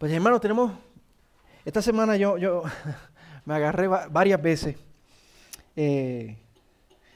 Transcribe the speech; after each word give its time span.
Pues 0.00 0.10
hermano, 0.12 0.40
tenemos, 0.40 0.72
esta 1.62 1.82
semana 1.82 2.16
yo, 2.16 2.38
yo 2.38 2.62
me 3.44 3.52
agarré 3.52 3.86
varias 3.86 4.40
veces 4.40 4.76
eh, 5.76 6.38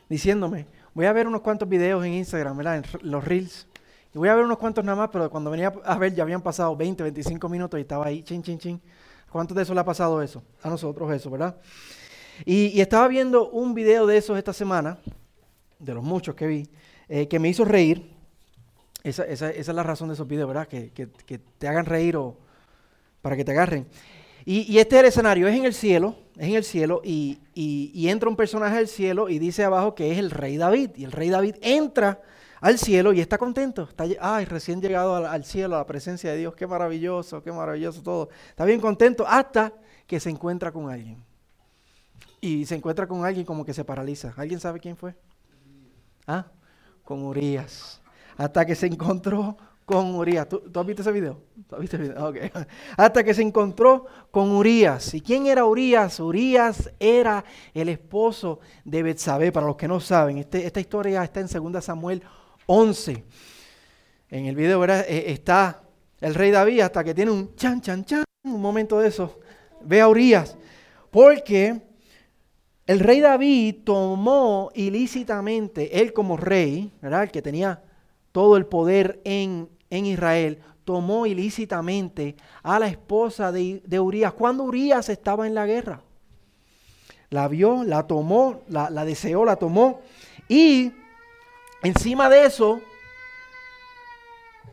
diciéndome, 0.06 0.67
voy 0.92 1.06
a 1.06 1.15
ver 1.15 1.26
unos 1.26 1.40
cuantos 1.40 1.67
videos 1.67 2.04
en 2.04 2.12
Instagram, 2.12 2.58
¿verdad? 2.58 2.76
En 2.76 3.10
los 3.10 3.24
reels. 3.24 3.67
Y 4.15 4.19
voy 4.19 4.28
a 4.28 4.35
ver 4.35 4.44
unos 4.44 4.58
cuantos 4.58 4.85
nada 4.85 4.97
más, 4.99 5.08
pero 5.10 5.31
cuando 5.31 5.51
venía 5.51 5.72
a 5.83 5.97
ver 5.97 6.15
ya 6.15 6.24
habían 6.24 6.42
pasado 6.42 6.76
20, 6.76 7.03
25 7.04 7.49
minutos 7.49 7.78
y 7.78 7.81
estaba 7.81 8.04
ahí, 8.04 8.22
chin, 8.22 8.42
chin, 8.42 8.58
chin. 8.58 8.83
¿Cuántos 9.32 9.56
de 9.56 9.62
eso 9.62 9.72
le 9.72 9.80
ha 9.80 9.85
pasado 9.87 10.21
eso? 10.21 10.44
A 10.62 10.69
nosotros 10.69 11.10
eso, 11.10 11.30
¿verdad? 11.30 11.56
Y, 12.44 12.78
estaba 12.82 13.08
viendo 13.08 13.48
un 13.48 13.72
video 13.72 14.04
de 14.06 14.19
esos 14.19 14.37
esta 14.37 14.53
semana, 14.53 14.98
de 15.78 15.94
los 15.94 16.05
muchos 16.05 16.34
que 16.34 16.46
vi, 16.46 16.69
eh, 17.09 17.28
que 17.28 17.38
me 17.38 17.48
hizo 17.48 17.64
reír. 17.64 18.12
Esa, 19.02 19.24
es 19.24 19.69
la 19.69 19.82
razón 19.82 20.09
de 20.09 20.14
esos 20.14 20.28
videos, 20.28 20.48
¿verdad? 20.48 20.69
Que, 20.69 20.91
te 21.56 21.66
hagan 21.66 21.87
reír 21.87 22.19
o 22.19 22.44
para 23.24 23.37
que 23.38 23.45
te 23.45 23.52
agarren. 23.52 23.87
Y, 24.45 24.77
este 24.77 24.96
es 24.96 25.01
el 25.01 25.06
escenario, 25.06 25.48
es 25.48 25.56
en 25.56 25.65
el 25.65 25.73
cielo, 25.73 26.15
es 26.37 26.46
en 26.46 26.56
el 26.56 26.65
cielo, 26.65 27.01
y, 27.02 27.38
entra 28.06 28.28
un 28.28 28.37
personaje 28.37 28.77
del 28.77 28.87
cielo 28.87 29.30
y 29.30 29.38
dice 29.38 29.65
abajo 29.65 29.95
que 29.95 30.12
es 30.12 30.19
el 30.19 30.30
rey 30.30 30.59
David. 30.59 30.91
Y 30.96 31.05
el 31.05 31.12
rey 31.12 31.30
David 31.30 31.56
entra 31.62 32.20
al 32.60 32.79
cielo 32.79 33.15
y 33.15 33.23
está 33.23 33.38
contento. 33.38 33.84
Está, 33.84 34.05
ay, 34.20 34.45
recién 34.45 34.82
llegado 34.82 35.16
al, 35.16 35.45
cielo, 35.46 35.77
a 35.77 35.79
la 35.79 35.87
presencia 35.87 36.32
de 36.32 36.37
Dios. 36.37 36.55
Qué 36.55 36.66
maravilloso, 36.66 37.42
qué 37.42 37.51
maravilloso 37.51 38.02
todo. 38.02 38.29
Está 38.51 38.66
bien 38.66 38.79
contento 38.79 39.24
hasta 39.27 39.73
que 40.06 40.20
se 40.20 40.29
encuentra 40.29 40.70
con 40.70 40.91
alguien. 40.91 41.24
Y 42.43 42.66
se 42.66 42.74
encuentra 42.74 43.06
con 43.06 43.24
alguien 43.24 43.46
como 43.46 43.65
que 43.65 43.73
se 43.73 43.87
paraliza. 43.87 44.34
¿Alguien 44.37 44.60
sabe 44.60 44.80
quién 44.80 44.98
fue? 44.98 45.15
¿Ah? 46.27 46.45
Con 47.02 47.23
Urias. 47.23 48.02
Hasta 48.37 48.66
que 48.66 48.74
se 48.74 48.84
encontró 48.87 49.56
con 49.84 50.15
Urias. 50.15 50.48
¿Tú, 50.48 50.62
has 50.74 50.87
visto 50.87 51.02
ese 51.02 51.12
video? 51.12 51.41
¿Tú 51.69 51.77
has 51.77 51.95
el 51.95 52.01
video? 52.01 52.33
Hasta 52.97 53.24
que 53.24 53.34
se 53.34 53.43
encontró 53.43 54.07
con 54.30 54.51
Urias. 54.51 55.15
¿Y 55.15 55.21
quién 55.21 55.46
era 55.46 55.65
Urias? 55.65 56.21
Urias 56.21 56.91
era 56.99 57.45
el 57.73 57.88
esposo 57.88 58.60
de 58.85 59.02
Betsabé. 59.02 59.52
Para 59.52 59.66
los 59.66 59.76
que 59.76 59.88
no 59.88 60.01
saben, 60.01 60.38
este, 60.38 60.66
esta 60.66 60.80
historia 60.80 61.23
está 61.23 61.41
en 61.41 61.73
2 61.73 61.85
Samuel 61.85 62.23
11. 62.66 63.24
En 64.31 64.47
el 64.47 64.57
video 64.57 64.83
eh, 64.85 65.33
está 65.33 65.83
el 66.21 66.35
rey 66.35 66.51
David 66.51 66.81
hasta 66.81 67.05
que 67.05 67.15
tiene 67.15 67.31
un 67.31 67.55
chan, 67.55 67.81
chan, 67.81 68.05
chan, 68.05 68.25
un 68.45 68.61
momento 68.61 68.98
de 68.98 69.09
eso. 69.09 69.41
Ve 69.83 70.01
a 70.01 70.09
Urias. 70.09 70.57
Porque 71.11 71.83
el 72.87 73.01
rey 73.01 73.21
David 73.21 73.77
tomó 73.85 74.71
ilícitamente, 74.75 76.01
él 76.01 76.13
como 76.13 76.37
rey, 76.37 76.93
¿verdad? 77.01 77.25
El 77.25 77.31
que 77.31 77.43
tenía 77.43 77.83
todo 78.35 78.57
el 78.57 78.67
poder 78.67 79.21
en, 79.23 79.69
en 79.91 80.07
Israel, 80.07 80.59
tomó 80.85 81.25
ilícitamente 81.25 82.35
a 82.65 82.81
la 82.81 82.89
esposa 82.89 83.53
de, 83.53 83.81
de 83.87 84.01
Urias 84.01 84.33
cuando 84.33 84.65
Urias 84.65 85.09
estaba 85.09 85.47
en 85.47 85.55
la 85.55 85.67
guerra. 85.67 86.03
La 87.31 87.47
vio, 87.47 87.85
la 87.85 88.09
tomó, 88.09 88.63
la, 88.67 89.05
deseó, 89.05 89.45
la 89.45 89.55
tomó 89.55 90.01
y 90.49 90.93
Encima 91.85 92.31
de 92.31 92.47
eso, 92.47 92.81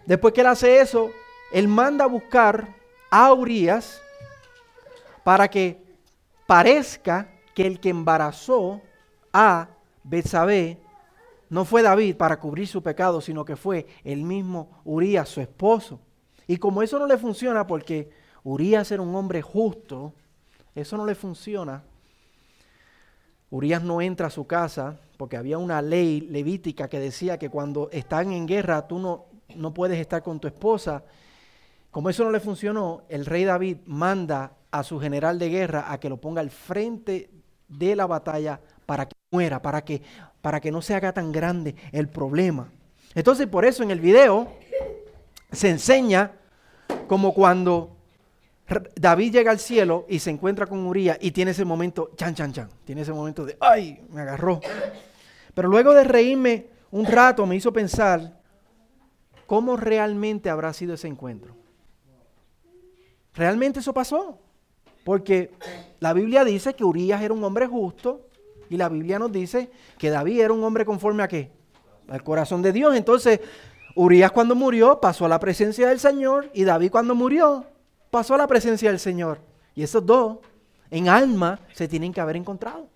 después 0.06 0.34
que 0.34 0.40
él 0.40 0.48
hace 0.48 0.80
eso, 0.80 1.12
él 1.52 1.68
manda 1.68 2.06
a 2.06 2.08
buscar 2.08 2.70
a 3.09 3.34
Urias 3.34 4.02
para 5.22 5.50
que 5.50 5.84
parezca 6.48 7.30
que 7.53 7.68
el 7.68 7.81
que 7.81 7.90
embarazó 7.90 8.80
a 9.34 9.68
Betsabé 10.06 10.78
no 11.52 11.66
fue 11.66 11.81
David 11.81 12.16
para 12.16 12.39
cubrir 12.39 12.66
su 12.66 12.81
pecado, 12.81 13.19
sino 13.19 13.44
que 13.44 13.57
fue 13.57 13.85
el 14.05 14.23
mismo 14.23 14.81
Urias, 14.85 15.27
su 15.27 15.41
esposo. 15.41 15.99
Y 16.47 16.55
como 16.55 16.81
eso 16.81 16.97
no 16.97 17.05
le 17.05 17.17
funciona 17.17 17.67
porque 17.67 18.09
Urias 18.45 18.89
era 18.89 19.02
un 19.02 19.13
hombre 19.13 19.41
justo, 19.41 20.13
eso 20.73 20.95
no 20.95 21.05
le 21.05 21.13
funciona. 21.13 21.83
Urias 23.49 23.83
no 23.83 24.01
entra 24.01 24.28
a 24.28 24.29
su 24.29 24.47
casa 24.47 24.97
porque 25.17 25.35
había 25.35 25.57
una 25.57 25.81
ley 25.81 26.22
levítica 26.22 26.88
que 26.88 27.01
decía 27.01 27.38
que 27.38 27.50
cuando 27.50 27.90
están 27.91 28.31
en 28.31 28.47
guerra 28.47 28.88
tú 28.88 29.00
no, 29.00 29.25
no 29.53 29.73
puedes 29.73 30.00
estar 30.00 30.23
con 30.23 30.40
tu 30.40 30.47
esposa. 30.47 31.03
Como 31.91 32.09
eso 32.09 32.23
no 32.23 32.31
le 32.31 32.40
funcionó, 32.40 33.03
el 33.09 33.25
rey 33.25 33.44
David 33.44 33.79
manda 33.88 34.53
a 34.72 34.84
su 34.84 35.01
general 35.01 35.38
de 35.38 35.50
guerra 35.50 35.91
a 35.91 36.00
que 36.00 36.07
lo 36.07 36.16
ponga 36.16 36.40
al 36.40 36.50
frente 36.50 37.29
de 37.67 37.94
la 37.97 38.06
batalla 38.06 38.61
para 38.85 39.06
que 39.06 39.16
muera, 39.31 39.61
para 39.61 39.84
que, 39.84 40.01
para 40.41 40.59
que 40.59 40.72
no 40.72 40.81
se 40.81 40.96
haga 40.96 41.13
tan 41.13 41.31
grande 41.31 41.75
el 41.91 42.07
problema. 42.07 42.69
Entonces 43.16 43.47
por 43.47 43.66
eso 43.66 43.84
en 43.84 43.91
el 43.91 44.00
video 44.00 44.52
se 45.52 45.69
enseña 45.69 46.31
como 47.07 47.34
cuando 47.34 47.97
David 48.96 49.34
llega 49.34 49.52
al 49.52 49.59
cielo 49.59 50.06
y 50.07 50.19
se 50.19 50.29
encuentra 50.29 50.66
con 50.66 50.85
Urias 50.85 51.18
y 51.19 51.31
tiene 51.31 51.52
ese 51.52 51.66
momento, 51.66 52.12
chan, 52.16 52.34
chan, 52.35 52.53
chan, 52.53 52.69
tiene 52.85 53.02
ese 53.02 53.12
momento 53.12 53.46
de, 53.46 53.57
ay, 53.59 54.02
me 54.09 54.22
agarró. 54.22 54.62
Pero 55.53 55.68
luego 55.68 55.94
de 55.94 56.03
reírme 56.06 56.68
un 56.91 57.06
rato 57.06 57.46
me 57.46 57.56
hizo 57.56 57.73
pensar 57.73 58.40
cómo 59.46 59.75
realmente 59.75 60.50
habrá 60.50 60.72
sido 60.72 60.94
ese 60.94 61.08
encuentro. 61.08 61.56
Realmente 63.34 63.79
eso 63.79 63.94
pasó. 63.94 64.40
Porque 65.03 65.52
la 66.00 66.13
Biblia 66.13 66.44
dice 66.44 66.75
que 66.75 66.84
Urias 66.84 67.22
era 67.22 67.34
un 67.34 67.44
hombre 67.44 67.66
justo 67.66 68.28
y 68.72 68.78
la 68.78 68.88
Biblia 68.88 69.20
nos 69.20 69.34
dice 69.34 69.70
que 69.98 70.09
David 70.09 70.40
era 70.40 70.54
un 70.54 70.64
hombre 70.64 70.86
conforme 70.86 71.24
a 71.24 71.28
qué? 71.28 71.52
Al 72.08 72.24
corazón 72.24 72.62
de 72.62 72.72
Dios. 72.72 72.96
Entonces, 72.96 73.42
Urias 73.96 74.32
cuando 74.32 74.56
murió 74.56 75.02
pasó 75.02 75.26
a 75.26 75.28
la 75.28 75.42
presencia 75.42 75.90
del 75.90 76.00
Señor 76.00 76.50
y 76.54 76.64
David 76.64 76.90
cuando 76.90 77.14
murió 77.14 77.66
pasó 78.09 78.36
a 78.36 78.38
la 78.38 78.48
presencia 78.48 78.90
del 78.90 79.00
Señor. 79.00 79.40
Y 79.76 79.84
esos 79.84 80.06
dos 80.06 80.38
en 80.90 81.09
alma 81.09 81.59
se 81.74 81.90
tienen 81.90 82.14
que 82.14 82.22
haber 82.22 82.38
encontrado. 82.38 82.88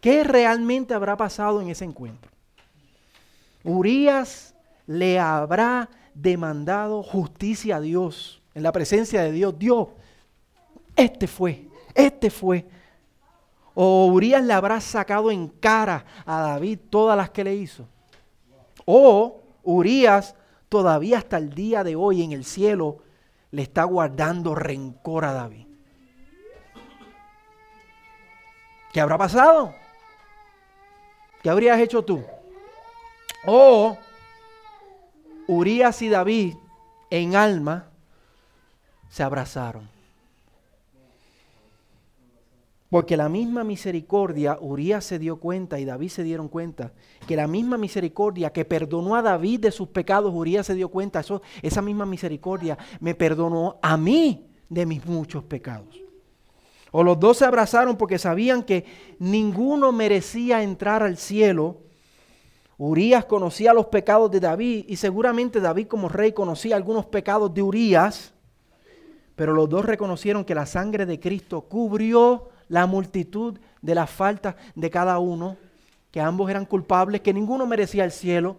¿Qué 0.00 0.22
realmente 0.22 0.94
habrá 0.94 1.16
pasado 1.16 1.60
en 1.60 1.68
ese 1.68 1.84
encuentro? 1.84 2.30
Urias 3.64 4.54
le 4.86 5.18
habrá 5.18 5.90
demandado 6.14 7.02
justicia 7.02 7.76
a 7.76 7.80
Dios, 7.80 8.40
en 8.54 8.62
la 8.62 8.70
presencia 8.70 9.20
de 9.22 9.32
Dios. 9.32 9.58
Dios, 9.58 9.88
este 10.94 11.26
fue, 11.26 11.66
este 11.92 12.30
fue. 12.30 12.64
O 13.82 14.04
Urias 14.08 14.44
le 14.44 14.52
habrá 14.52 14.78
sacado 14.78 15.30
en 15.30 15.48
cara 15.48 16.04
a 16.26 16.42
David 16.42 16.80
todas 16.90 17.16
las 17.16 17.30
que 17.30 17.42
le 17.42 17.54
hizo. 17.54 17.88
O 18.84 19.40
Urias 19.62 20.34
todavía 20.68 21.16
hasta 21.16 21.38
el 21.38 21.54
día 21.54 21.82
de 21.82 21.96
hoy 21.96 22.22
en 22.22 22.32
el 22.32 22.44
cielo 22.44 22.98
le 23.50 23.62
está 23.62 23.84
guardando 23.84 24.54
rencor 24.54 25.24
a 25.24 25.32
David. 25.32 25.66
¿Qué 28.92 29.00
habrá 29.00 29.16
pasado? 29.16 29.74
¿Qué 31.42 31.48
habrías 31.48 31.80
hecho 31.80 32.04
tú? 32.04 32.22
O 33.46 33.96
Urias 35.46 36.02
y 36.02 36.10
David 36.10 36.54
en 37.08 37.34
alma 37.34 37.86
se 39.08 39.22
abrazaron. 39.22 39.99
Porque 42.90 43.16
la 43.16 43.28
misma 43.28 43.62
misericordia, 43.62 44.58
Urias 44.60 45.04
se 45.04 45.20
dio 45.20 45.38
cuenta 45.38 45.78
y 45.78 45.84
David 45.84 46.08
se 46.08 46.24
dieron 46.24 46.48
cuenta, 46.48 46.92
que 47.28 47.36
la 47.36 47.46
misma 47.46 47.78
misericordia 47.78 48.52
que 48.52 48.64
perdonó 48.64 49.14
a 49.14 49.22
David 49.22 49.60
de 49.60 49.70
sus 49.70 49.88
pecados, 49.88 50.34
Urias 50.34 50.66
se 50.66 50.74
dio 50.74 50.88
cuenta, 50.88 51.22
esa 51.62 51.82
misma 51.82 52.04
misericordia 52.04 52.76
me 52.98 53.14
perdonó 53.14 53.78
a 53.80 53.96
mí 53.96 54.50
de 54.68 54.86
mis 54.86 55.06
muchos 55.06 55.44
pecados. 55.44 56.02
O 56.90 57.04
los 57.04 57.20
dos 57.20 57.36
se 57.36 57.44
abrazaron 57.44 57.96
porque 57.96 58.18
sabían 58.18 58.64
que 58.64 58.84
ninguno 59.20 59.92
merecía 59.92 60.64
entrar 60.64 61.04
al 61.04 61.16
cielo. 61.16 61.82
Urias 62.76 63.24
conocía 63.24 63.72
los 63.72 63.86
pecados 63.86 64.32
de 64.32 64.40
David 64.40 64.86
y 64.88 64.96
seguramente 64.96 65.60
David 65.60 65.86
como 65.86 66.08
rey 66.08 66.32
conocía 66.32 66.74
algunos 66.74 67.06
pecados 67.06 67.54
de 67.54 67.62
Urias, 67.62 68.34
pero 69.36 69.52
los 69.52 69.68
dos 69.68 69.84
reconocieron 69.84 70.44
que 70.44 70.56
la 70.56 70.66
sangre 70.66 71.06
de 71.06 71.20
Cristo 71.20 71.62
cubrió 71.62 72.49
la 72.70 72.86
multitud 72.86 73.58
de 73.82 73.94
las 73.94 74.08
faltas 74.08 74.54
de 74.76 74.88
cada 74.88 75.18
uno, 75.18 75.56
que 76.12 76.20
ambos 76.20 76.48
eran 76.48 76.64
culpables, 76.64 77.20
que 77.20 77.34
ninguno 77.34 77.66
merecía 77.66 78.04
el 78.04 78.12
cielo 78.12 78.56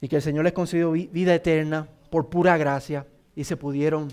y 0.00 0.08
que 0.08 0.16
el 0.16 0.22
Señor 0.22 0.44
les 0.44 0.54
concedió 0.54 0.90
vida 0.90 1.34
eterna 1.34 1.86
por 2.10 2.30
pura 2.30 2.56
gracia 2.56 3.06
y 3.36 3.44
se 3.44 3.58
pudieron 3.58 4.08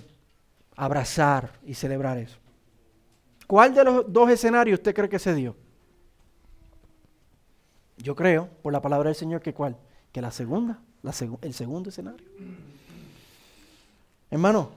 abrazar 0.75 1.53
y 1.65 1.73
celebrar 1.73 2.17
eso. 2.17 2.37
¿Cuál 3.47 3.73
de 3.73 3.85
los 3.85 4.11
dos 4.11 4.29
escenarios 4.29 4.79
usted 4.79 4.93
cree 4.93 5.09
que 5.09 5.17
se 5.17 5.33
dio? 5.33 5.55
Yo 7.95 8.13
creo, 8.13 8.49
por 8.61 8.73
la 8.73 8.81
palabra 8.81 9.07
del 9.07 9.15
Señor, 9.15 9.41
que 9.41 9.53
cuál? 9.53 9.77
Que 10.11 10.21
la 10.21 10.31
segunda, 10.31 10.81
el 11.41 11.53
segundo 11.53 11.89
escenario. 11.89 12.27
Hermano, 14.29 14.71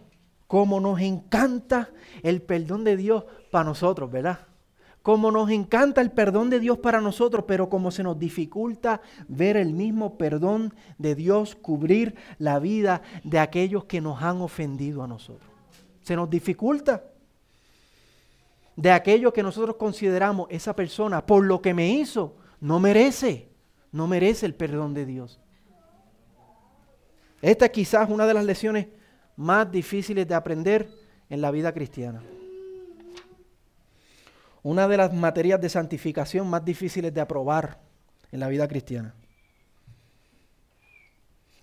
cómo 0.51 0.81
nos 0.81 1.01
encanta 1.01 1.91
el 2.25 2.43
perdón 2.43 2.83
de 2.83 2.97
Dios 2.97 3.23
para 3.53 3.67
nosotros, 3.67 4.11
¿verdad? 4.11 4.41
como 5.01 5.31
nos 5.31 5.49
encanta 5.49 6.01
el 6.01 6.11
perdón 6.11 6.51
de 6.51 6.59
Dios 6.59 6.79
para 6.79 7.01
nosotros, 7.01 7.45
pero 7.47 7.71
como 7.71 7.93
se 7.93 8.03
nos 8.03 8.19
dificulta 8.19 9.01
ver 9.29 9.57
el 9.57 9.73
mismo 9.73 10.19
perdón 10.19 10.75
de 10.99 11.15
Dios 11.15 11.55
cubrir 11.55 12.17
la 12.39 12.59
vida 12.59 13.01
de 13.23 13.39
aquellos 13.39 13.85
que 13.85 14.01
nos 14.01 14.21
han 14.23 14.43
ofendido 14.43 15.05
a 15.05 15.07
nosotros. 15.07 15.49
Se 16.03 16.17
nos 16.17 16.29
dificulta 16.29 17.05
de 18.75 18.91
aquellos 18.91 19.33
que 19.33 19.45
nosotros 19.45 19.77
consideramos 19.77 20.49
esa 20.51 20.75
persona 20.75 21.25
por 21.25 21.45
lo 21.45 21.63
que 21.63 21.75
me 21.75 21.91
hizo, 21.91 22.35
no 22.61 22.81
merece, 22.81 23.49
no 23.93 24.09
merece 24.09 24.47
el 24.47 24.55
perdón 24.57 24.95
de 24.95 25.07
Dios. 25.07 25.39
Esta 27.41 27.67
es 27.67 27.71
quizás 27.71 28.11
una 28.11 28.27
de 28.27 28.35
las 28.35 28.45
lecciones 28.45 28.89
más 29.41 29.73
difíciles 29.73 30.29
de 30.29 30.35
aprender 30.35 30.87
en 31.31 31.41
la 31.41 31.51
vida 31.51 31.73
cristiana 31.73 32.23
una 34.63 34.87
de 34.87 34.99
las 34.99 35.15
materias 35.15 35.59
de 35.59 35.71
santificación 35.71 36.47
más 36.47 36.63
difíciles 36.63 37.15
de 37.15 37.23
aprobar 37.23 37.81
en 38.31 38.41
la 38.41 38.49
vida 38.49 38.69
cristiana. 38.69 39.15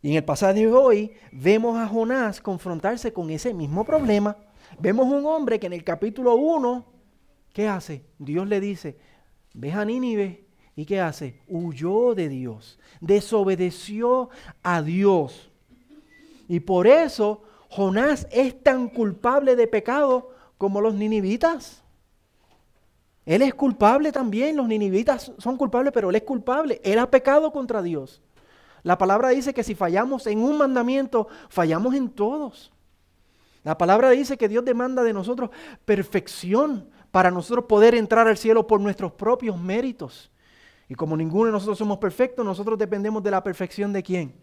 Y 0.01 0.09
en 0.09 0.15
el 0.15 0.24
pasaje 0.24 0.62
de 0.62 0.74
hoy 0.74 1.12
vemos 1.31 1.77
a 1.77 1.88
Jonás 1.88 2.41
confrontarse 2.41 3.13
con 3.13 3.29
ese 3.29 3.53
mismo 3.53 3.83
problema. 3.83 4.35
Vemos 4.79 5.06
un 5.06 5.27
hombre 5.27 5.59
que 5.59 5.68
en 5.68 5.74
el 5.74 5.83
capítulo 5.83 6.35
1, 6.35 6.83
¿qué 7.53 7.68
hace? 7.68 8.03
Dios 8.18 8.47
le 8.47 8.59
dice, 8.59 8.97
ve 9.53 9.71
a 9.71 9.85
Nínive. 9.85 10.45
¿Y 10.75 10.85
qué 10.85 11.00
hace? 11.00 11.41
Huyó 11.47 12.15
de 12.15 12.27
Dios, 12.27 12.79
desobedeció 13.01 14.31
a 14.63 14.81
Dios. 14.81 15.51
Y 16.47 16.59
por 16.59 16.88
eso 16.88 17.44
Jonás 17.69 18.27
es 18.31 18.61
tan 18.63 18.89
culpable 18.89 19.55
de 19.55 19.67
pecado 19.67 20.31
como 20.57 20.81
los 20.81 20.93
ninivitas. 20.93 21.83
Él 23.25 23.41
es 23.41 23.53
culpable 23.53 24.11
también, 24.11 24.55
los 24.55 24.67
ninivitas 24.67 25.33
son 25.37 25.57
culpables, 25.57 25.91
pero 25.93 26.09
él 26.09 26.15
es 26.15 26.23
culpable. 26.23 26.79
Él 26.83 26.97
ha 26.97 27.11
pecado 27.11 27.51
contra 27.51 27.81
Dios. 27.81 28.21
La 28.83 28.97
palabra 28.97 29.29
dice 29.29 29.53
que 29.53 29.65
si 29.65 29.75
fallamos 29.75 30.27
en 30.27 30.39
un 30.39 30.57
mandamiento, 30.57 31.27
fallamos 31.49 31.93
en 31.93 32.09
todos. 32.09 32.71
La 33.65 33.77
palabra 33.77 34.11
dice 34.11 34.37
que 34.37 34.47
Dios 34.47 34.63
demanda 34.63 35.03
de 35.03 35.11
nosotros 35.11 35.49
perfección 35.83 36.89
para 37.11 37.29
nosotros 37.29 37.65
poder 37.65 37.95
entrar 37.95 38.25
al 38.29 38.37
cielo 38.37 38.65
por 38.65 38.79
nuestros 38.79 39.11
propios 39.11 39.59
méritos. 39.59 40.31
Y 40.87 40.95
como 40.95 41.17
ninguno 41.17 41.47
de 41.47 41.51
nosotros 41.51 41.77
somos 41.77 41.97
perfectos, 41.97 42.45
nosotros 42.45 42.77
dependemos 42.77 43.21
de 43.21 43.31
la 43.31 43.43
perfección 43.43 43.91
de 43.91 44.03
quién? 44.03 44.33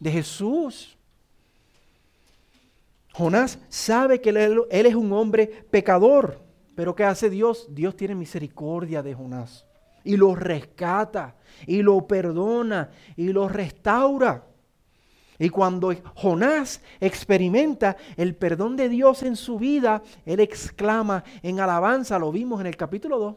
De 0.00 0.10
Jesús. 0.10 0.97
Jonás 3.18 3.58
sabe 3.68 4.20
que 4.20 4.30
él, 4.30 4.62
es 4.70 4.94
un 4.94 5.12
hombre 5.12 5.48
pecador. 5.70 6.40
Pero 6.76 6.94
¿qué 6.94 7.02
hace 7.02 7.28
Dios? 7.28 7.66
Dios 7.68 7.96
tiene 7.96 8.14
misericordia 8.14 9.02
de 9.02 9.12
Jonás 9.12 9.66
y 10.04 10.16
lo 10.16 10.36
rescata 10.36 11.34
y 11.66 11.82
lo 11.82 12.06
perdona 12.06 12.90
y 13.16 13.32
lo 13.32 13.48
restaura. 13.48 14.44
Y 15.36 15.48
cuando 15.48 15.92
Jonás 16.14 16.80
experimenta 17.00 17.96
el 18.16 18.36
perdón 18.36 18.76
de 18.76 18.88
Dios 18.88 19.24
en 19.24 19.34
su 19.34 19.58
vida, 19.58 20.00
él 20.24 20.38
exclama 20.38 21.24
en 21.42 21.58
alabanza, 21.58 22.20
lo 22.20 22.30
vimos 22.30 22.60
en 22.60 22.68
el 22.68 22.76
capítulo 22.76 23.18
2. 23.18 23.36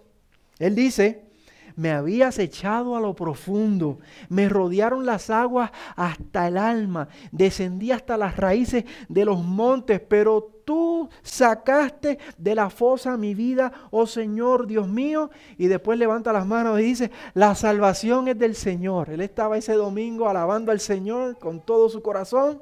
Él 0.59 0.75
dice, 0.75 1.30
me 1.75 1.91
habías 1.91 2.39
echado 2.39 2.95
a 2.95 2.99
lo 2.99 3.15
profundo, 3.15 3.99
me 4.29 4.49
rodearon 4.49 5.05
las 5.05 5.29
aguas 5.29 5.71
hasta 5.95 6.47
el 6.47 6.57
alma, 6.57 7.07
descendí 7.31 7.91
hasta 7.91 8.17
las 8.17 8.37
raíces 8.37 8.85
de 9.09 9.25
los 9.25 9.43
montes, 9.43 9.99
pero 9.99 10.61
tú 10.65 11.09
sacaste 11.21 12.19
de 12.37 12.55
la 12.55 12.69
fosa 12.69 13.17
mi 13.17 13.35
vida, 13.35 13.71
oh 13.91 14.07
Señor 14.07 14.67
Dios 14.67 14.87
mío, 14.87 15.29
y 15.57 15.67
después 15.67 15.97
levanta 15.99 16.33
las 16.33 16.45
manos 16.45 16.79
y 16.79 16.83
dice, 16.83 17.11
la 17.33 17.55
salvación 17.55 18.27
es 18.27 18.37
del 18.37 18.55
Señor. 18.55 19.09
Él 19.09 19.21
estaba 19.21 19.57
ese 19.57 19.73
domingo 19.73 20.29
alabando 20.29 20.71
al 20.71 20.79
Señor 20.79 21.37
con 21.39 21.61
todo 21.61 21.89
su 21.89 22.01
corazón, 22.01 22.61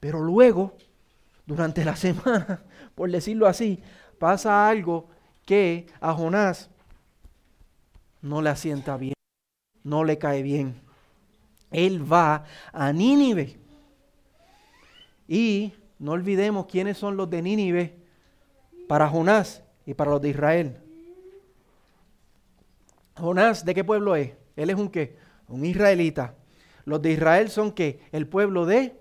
pero 0.00 0.20
luego, 0.20 0.74
durante 1.46 1.84
la 1.84 1.96
semana, 1.96 2.62
por 2.94 3.10
decirlo 3.10 3.46
así, 3.46 3.80
pasa 4.18 4.68
algo 4.68 5.08
que 5.44 5.86
a 6.00 6.12
Jonás 6.12 6.70
no 8.28 8.42
le 8.42 8.50
asienta 8.50 8.96
bien, 8.96 9.14
no 9.84 10.04
le 10.04 10.18
cae 10.18 10.42
bien. 10.42 10.80
Él 11.70 12.10
va 12.10 12.44
a 12.72 12.92
Nínive. 12.92 13.58
Y 15.28 15.72
no 15.98 16.12
olvidemos 16.12 16.66
quiénes 16.66 16.98
son 16.98 17.16
los 17.16 17.28
de 17.28 17.42
Nínive 17.42 17.96
para 18.88 19.08
Jonás 19.08 19.62
y 19.84 19.94
para 19.94 20.12
los 20.12 20.20
de 20.20 20.28
Israel. 20.30 20.76
Jonás, 23.16 23.64
¿de 23.64 23.74
qué 23.74 23.82
pueblo 23.82 24.14
es? 24.14 24.32
Él 24.56 24.70
es 24.70 24.76
un 24.76 24.88
qué? 24.88 25.16
Un 25.48 25.64
israelita. 25.64 26.34
Los 26.84 27.02
de 27.02 27.12
Israel 27.12 27.50
son 27.50 27.72
qué? 27.72 28.00
El 28.12 28.26
pueblo 28.26 28.66
de 28.66 28.94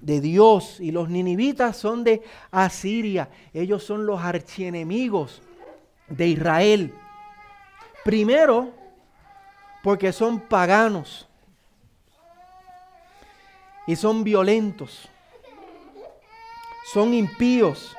de 0.00 0.20
Dios 0.20 0.78
y 0.80 0.92
los 0.92 1.08
ninivitas 1.08 1.76
son 1.76 2.04
de 2.04 2.22
Asiria. 2.50 3.30
Ellos 3.52 3.82
son 3.82 4.06
los 4.06 4.20
archienemigos 4.20 5.42
de 6.08 6.28
Israel. 6.28 6.94
Primero, 8.08 8.72
porque 9.82 10.14
son 10.14 10.40
paganos 10.40 11.28
y 13.86 13.96
son 13.96 14.24
violentos, 14.24 15.10
son 16.90 17.12
impíos. 17.12 17.94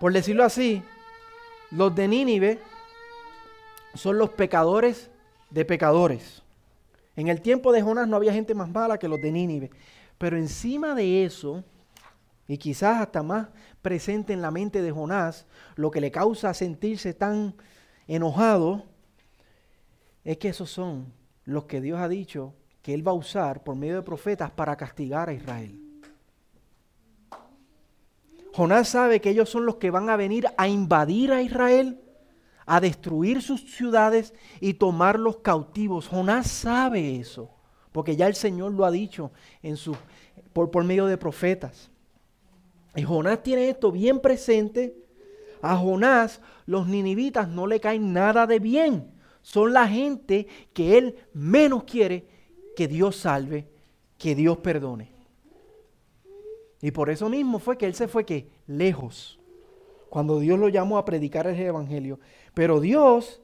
Por 0.00 0.10
decirlo 0.14 0.42
así, 0.42 0.82
los 1.70 1.94
de 1.94 2.08
Nínive 2.08 2.60
son 3.92 4.16
los 4.16 4.30
pecadores 4.30 5.10
de 5.50 5.66
pecadores. 5.66 6.40
En 7.14 7.28
el 7.28 7.42
tiempo 7.42 7.72
de 7.72 7.82
Jonás 7.82 8.08
no 8.08 8.16
había 8.16 8.32
gente 8.32 8.54
más 8.54 8.70
mala 8.70 8.96
que 8.96 9.06
los 9.06 9.20
de 9.20 9.32
Nínive. 9.32 9.70
Pero 10.16 10.38
encima 10.38 10.94
de 10.94 11.26
eso, 11.26 11.62
y 12.48 12.56
quizás 12.56 13.02
hasta 13.02 13.22
más 13.22 13.48
presente 13.82 14.32
en 14.32 14.40
la 14.40 14.50
mente 14.50 14.80
de 14.80 14.92
Jonás, 14.92 15.44
lo 15.76 15.90
que 15.90 16.00
le 16.00 16.10
causa 16.10 16.54
sentirse 16.54 17.12
tan 17.12 17.54
enojado, 18.06 18.84
es 20.24 20.38
que 20.38 20.48
esos 20.48 20.70
son 20.70 21.12
los 21.44 21.64
que 21.64 21.80
Dios 21.80 21.98
ha 22.00 22.08
dicho 22.08 22.54
que 22.82 22.94
Él 22.94 23.06
va 23.06 23.12
a 23.12 23.14
usar 23.14 23.62
por 23.62 23.76
medio 23.76 23.96
de 23.96 24.02
profetas 24.02 24.50
para 24.50 24.76
castigar 24.76 25.28
a 25.28 25.32
Israel. 25.32 25.78
Jonás 28.54 28.88
sabe 28.88 29.20
que 29.20 29.30
ellos 29.30 29.48
son 29.48 29.64
los 29.64 29.76
que 29.76 29.90
van 29.90 30.10
a 30.10 30.16
venir 30.16 30.46
a 30.58 30.68
invadir 30.68 31.32
a 31.32 31.40
Israel, 31.40 32.00
a 32.66 32.80
destruir 32.80 33.40
sus 33.40 33.62
ciudades 33.74 34.34
y 34.60 34.74
tomarlos 34.74 35.38
cautivos. 35.38 36.08
Jonás 36.08 36.48
sabe 36.48 37.16
eso, 37.16 37.50
porque 37.92 38.14
ya 38.14 38.26
el 38.26 38.34
Señor 38.34 38.72
lo 38.72 38.84
ha 38.84 38.90
dicho 38.90 39.32
en 39.62 39.76
su, 39.76 39.96
por, 40.52 40.70
por 40.70 40.84
medio 40.84 41.06
de 41.06 41.16
profetas. 41.16 41.90
Y 42.94 43.02
Jonás 43.02 43.42
tiene 43.42 43.70
esto 43.70 43.90
bien 43.90 44.20
presente 44.20 45.01
a 45.62 45.76
Jonás 45.76 46.40
los 46.66 46.88
ninivitas 46.88 47.48
no 47.48 47.66
le 47.66 47.80
caen 47.80 48.12
nada 48.12 48.46
de 48.46 48.58
bien. 48.58 49.12
Son 49.40 49.72
la 49.72 49.88
gente 49.88 50.46
que 50.72 50.98
él 50.98 51.16
menos 51.32 51.84
quiere 51.84 52.26
que 52.76 52.88
Dios 52.88 53.16
salve, 53.16 53.68
que 54.18 54.34
Dios 54.34 54.58
perdone. 54.58 55.10
Y 56.80 56.90
por 56.90 57.10
eso 57.10 57.28
mismo 57.28 57.60
fue 57.60 57.78
que 57.78 57.86
él 57.86 57.94
se 57.94 58.08
fue 58.08 58.26
que 58.26 58.50
lejos, 58.66 59.38
cuando 60.10 60.40
Dios 60.40 60.58
lo 60.58 60.68
llamó 60.68 60.98
a 60.98 61.04
predicar 61.04 61.46
el 61.46 61.58
Evangelio. 61.58 62.18
Pero 62.54 62.80
Dios, 62.80 63.40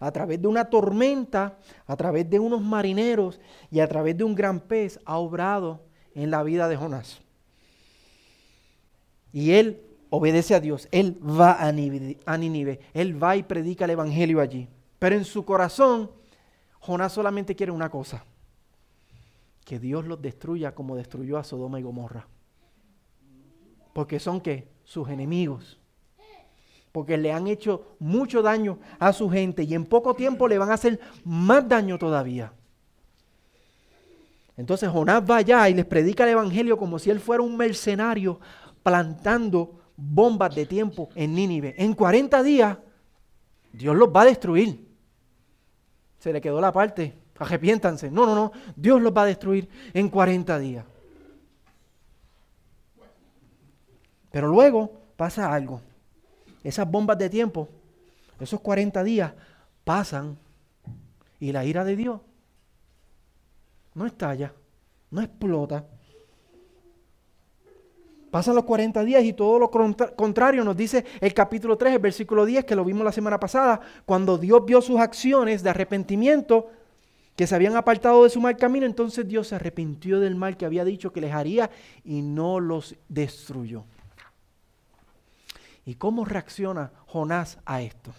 a 0.00 0.10
través 0.10 0.42
de 0.42 0.48
una 0.48 0.64
tormenta, 0.64 1.58
a 1.86 1.96
través 1.96 2.28
de 2.28 2.40
unos 2.40 2.62
marineros 2.62 3.40
y 3.70 3.78
a 3.78 3.88
través 3.88 4.16
de 4.16 4.24
un 4.24 4.34
gran 4.34 4.60
pez, 4.60 4.98
ha 5.04 5.18
obrado 5.18 5.82
en 6.14 6.32
la 6.32 6.42
vida 6.42 6.68
de 6.68 6.76
Jonás. 6.76 7.20
Y 9.32 9.52
él 9.52 9.89
obedece 10.10 10.54
a 10.54 10.60
Dios, 10.60 10.88
él 10.90 11.18
va 11.22 11.62
a 11.62 11.72
Nínive, 11.72 12.80
él 12.92 13.22
va 13.22 13.36
y 13.36 13.44
predica 13.44 13.84
el 13.84 13.92
Evangelio 13.92 14.40
allí. 14.40 14.68
Pero 14.98 15.16
en 15.16 15.24
su 15.24 15.44
corazón, 15.44 16.10
Jonás 16.80 17.12
solamente 17.12 17.54
quiere 17.56 17.72
una 17.72 17.90
cosa, 17.90 18.24
que 19.64 19.78
Dios 19.78 20.04
los 20.04 20.20
destruya 20.20 20.74
como 20.74 20.96
destruyó 20.96 21.38
a 21.38 21.44
Sodoma 21.44 21.78
y 21.78 21.82
Gomorra. 21.82 22.26
Porque 23.92 24.18
son 24.18 24.40
que 24.40 24.68
sus 24.84 25.08
enemigos. 25.08 25.78
Porque 26.92 27.16
le 27.16 27.32
han 27.32 27.46
hecho 27.46 27.94
mucho 28.00 28.42
daño 28.42 28.78
a 28.98 29.12
su 29.12 29.30
gente 29.30 29.62
y 29.62 29.74
en 29.74 29.86
poco 29.86 30.14
tiempo 30.14 30.48
le 30.48 30.58
van 30.58 30.70
a 30.70 30.74
hacer 30.74 30.98
más 31.24 31.68
daño 31.68 31.98
todavía. 31.98 32.52
Entonces 34.56 34.88
Jonás 34.90 35.22
va 35.28 35.36
allá 35.36 35.68
y 35.68 35.74
les 35.74 35.86
predica 35.86 36.24
el 36.24 36.30
Evangelio 36.30 36.76
como 36.76 36.98
si 36.98 37.10
él 37.10 37.20
fuera 37.20 37.42
un 37.42 37.56
mercenario 37.56 38.40
plantando 38.82 39.79
bombas 40.00 40.54
de 40.54 40.66
tiempo 40.66 41.10
en 41.14 41.34
Nínive. 41.34 41.74
En 41.76 41.94
40 41.94 42.42
días, 42.42 42.78
Dios 43.72 43.94
los 43.94 44.08
va 44.08 44.22
a 44.22 44.26
destruir. 44.26 44.88
Se 46.18 46.32
le 46.32 46.40
quedó 46.40 46.60
la 46.60 46.72
parte, 46.72 47.14
arrepiéntanse. 47.38 48.10
No, 48.10 48.26
no, 48.26 48.34
no, 48.34 48.52
Dios 48.76 49.00
los 49.00 49.14
va 49.16 49.22
a 49.22 49.26
destruir 49.26 49.68
en 49.92 50.08
40 50.08 50.58
días. 50.58 50.84
Pero 54.30 54.48
luego 54.48 54.92
pasa 55.16 55.52
algo. 55.52 55.80
esas 56.62 56.88
bombas 56.90 57.18
de 57.18 57.28
tiempo, 57.28 57.68
esos 58.38 58.60
40 58.60 59.02
días 59.02 59.32
pasan 59.84 60.38
y 61.38 61.52
la 61.52 61.64
ira 61.64 61.84
de 61.84 61.96
Dios 61.96 62.20
no 63.94 64.06
estalla, 64.06 64.52
no 65.10 65.20
explota. 65.20 65.84
Pasan 68.30 68.54
los 68.54 68.64
40 68.64 69.02
días 69.04 69.24
y 69.24 69.32
todo 69.32 69.58
lo 69.58 69.70
contrario 69.70 70.62
nos 70.62 70.76
dice 70.76 71.04
el 71.20 71.34
capítulo 71.34 71.76
3, 71.76 71.94
el 71.94 71.98
versículo 71.98 72.46
10, 72.46 72.64
que 72.64 72.76
lo 72.76 72.84
vimos 72.84 73.04
la 73.04 73.12
semana 73.12 73.40
pasada, 73.40 73.80
cuando 74.06 74.38
Dios 74.38 74.64
vio 74.64 74.80
sus 74.80 75.00
acciones 75.00 75.62
de 75.64 75.70
arrepentimiento, 75.70 76.68
que 77.34 77.46
se 77.46 77.54
habían 77.54 77.74
apartado 77.74 78.22
de 78.22 78.30
su 78.30 78.40
mal 78.40 78.56
camino, 78.56 78.86
entonces 78.86 79.26
Dios 79.26 79.48
se 79.48 79.56
arrepintió 79.56 80.20
del 80.20 80.36
mal 80.36 80.56
que 80.56 80.66
había 80.66 80.84
dicho 80.84 81.12
que 81.12 81.20
les 81.20 81.32
haría 81.32 81.70
y 82.04 82.22
no 82.22 82.60
los 82.60 82.94
destruyó. 83.08 83.84
¿Y 85.84 85.94
cómo 85.94 86.24
reacciona 86.24 86.92
Jonás 87.06 87.58
a 87.64 87.82
esto? 87.82 88.12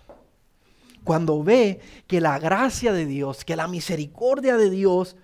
Cuando 1.03 1.41
ve 1.43 1.79
que 2.07 2.19
la 2.19 2.37
gracia 2.37 2.91
de 2.91 3.05
Dios, 3.05 3.45
que 3.45 3.55
la 3.55 3.67
misericordia 3.67 4.57
de 4.57 4.69
Dios 4.69 5.15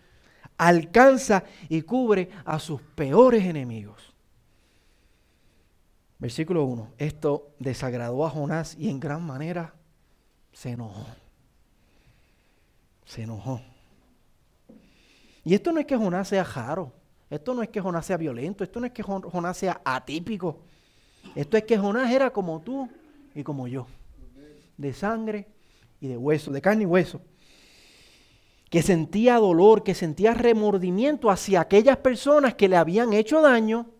alcanza 0.57 1.43
y 1.67 1.81
cubre 1.81 2.29
a 2.45 2.59
sus 2.59 2.81
peores 2.81 3.43
enemigos. 3.43 4.16
Versículo 6.19 6.63
1. 6.65 6.93
Esto 6.97 7.51
desagradó 7.59 8.25
a 8.25 8.29
Jonás 8.29 8.75
y 8.77 8.89
en 8.89 8.99
gran 8.99 9.23
manera 9.23 9.73
se 10.51 10.71
enojó. 10.71 11.05
Se 13.05 13.21
enojó. 13.21 13.61
Y 15.43 15.53
esto 15.53 15.71
no 15.71 15.79
es 15.79 15.85
que 15.85 15.95
Jonás 15.95 16.27
sea 16.27 16.43
jaro. 16.43 16.91
Esto 17.29 17.53
no 17.53 17.61
es 17.61 17.69
que 17.69 17.79
Jonás 17.79 18.05
sea 18.05 18.17
violento. 18.17 18.63
Esto 18.63 18.79
no 18.79 18.85
es 18.85 18.91
que 18.91 19.03
Jonás 19.03 19.57
sea 19.57 19.81
atípico. 19.85 20.59
Esto 21.35 21.57
es 21.57 21.63
que 21.63 21.77
Jonás 21.77 22.11
era 22.11 22.31
como 22.31 22.61
tú 22.61 22.89
y 23.35 23.43
como 23.43 23.67
yo. 23.67 23.87
De 24.77 24.93
sangre 24.93 25.47
y 26.01 26.07
de 26.07 26.17
hueso, 26.17 26.51
de 26.51 26.61
carne 26.61 26.83
y 26.83 26.85
hueso. 26.87 27.21
Que 28.69 28.81
sentía 28.81 29.37
dolor, 29.37 29.83
que 29.83 29.93
sentía 29.93 30.33
remordimiento 30.33 31.29
hacia 31.29 31.61
aquellas 31.61 31.97
personas 31.97 32.55
que 32.55 32.67
le 32.67 32.75
habían 32.75 33.13
hecho 33.13 33.41
daño 33.41 33.91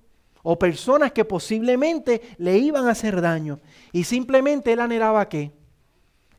o 0.49 0.57
personas 0.57 1.11
que 1.11 1.25
posiblemente 1.25 2.21
le 2.37 2.57
iban 2.57 2.87
a 2.87 2.91
hacer 2.91 3.19
daño. 3.19 3.59
Y 3.91 4.05
simplemente 4.05 4.71
él 4.71 4.79
anhelaba 4.79 5.27
qué? 5.27 5.51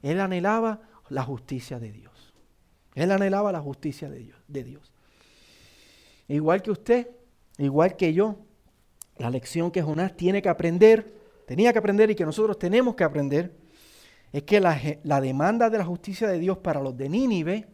Él 0.01 0.19
anhelaba 0.19 0.81
la 1.11 1.23
justicia 1.23 1.79
de 1.79 1.93
Dios. 1.93 2.33
Él 2.95 3.13
anhelaba 3.13 3.53
la 3.53 3.61
justicia 3.61 4.09
de 4.09 4.21
Dios. 4.21 4.39
De 4.49 4.65
Dios. 4.65 4.95
Igual 6.27 6.63
que 6.63 6.71
usted, 6.71 7.11
igual 7.59 7.97
que 7.97 8.15
yo, 8.15 8.37
la 9.19 9.29
lección 9.29 9.71
que 9.71 9.83
Jonás 9.83 10.17
tiene 10.17 10.41
que 10.41 10.49
aprender, 10.49 11.13
tenía 11.47 11.71
que 11.75 11.79
aprender 11.79 12.11
y 12.11 12.15
que 12.15 12.25
nosotros 12.25 12.59
tenemos 12.59 12.95
que 12.95 13.05
aprender, 13.05 13.53
es 14.33 14.43
que 14.45 14.59
la, 14.59 14.81
la 15.03 15.21
demanda 15.21 15.69
de 15.69 15.77
la 15.77 15.85
justicia 15.85 16.29
de 16.29 16.39
Dios 16.39 16.57
para 16.57 16.81
los 16.81 16.97
de 16.97 17.11
Nínive, 17.11 17.67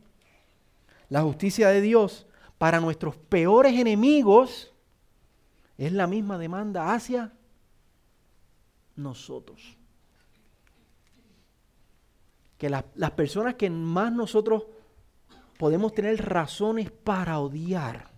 la 1.10 1.22
justicia 1.22 1.68
de 1.68 1.80
Dios 1.80 2.26
para 2.58 2.80
nuestros 2.80 3.16
peores 3.16 3.78
enemigos, 3.78 4.73
es 5.78 5.92
la 5.92 6.06
misma 6.06 6.38
demanda 6.38 6.94
hacia 6.94 7.32
nosotros. 8.96 9.76
Que 12.58 12.70
las 12.70 13.10
personas 13.16 13.54
que 13.54 13.68
más 13.68 14.12
nosotros 14.12 14.64
podemos 15.58 15.92
tener 15.92 16.24
razones 16.24 16.90
para 16.90 17.38
odiar, 17.40 18.10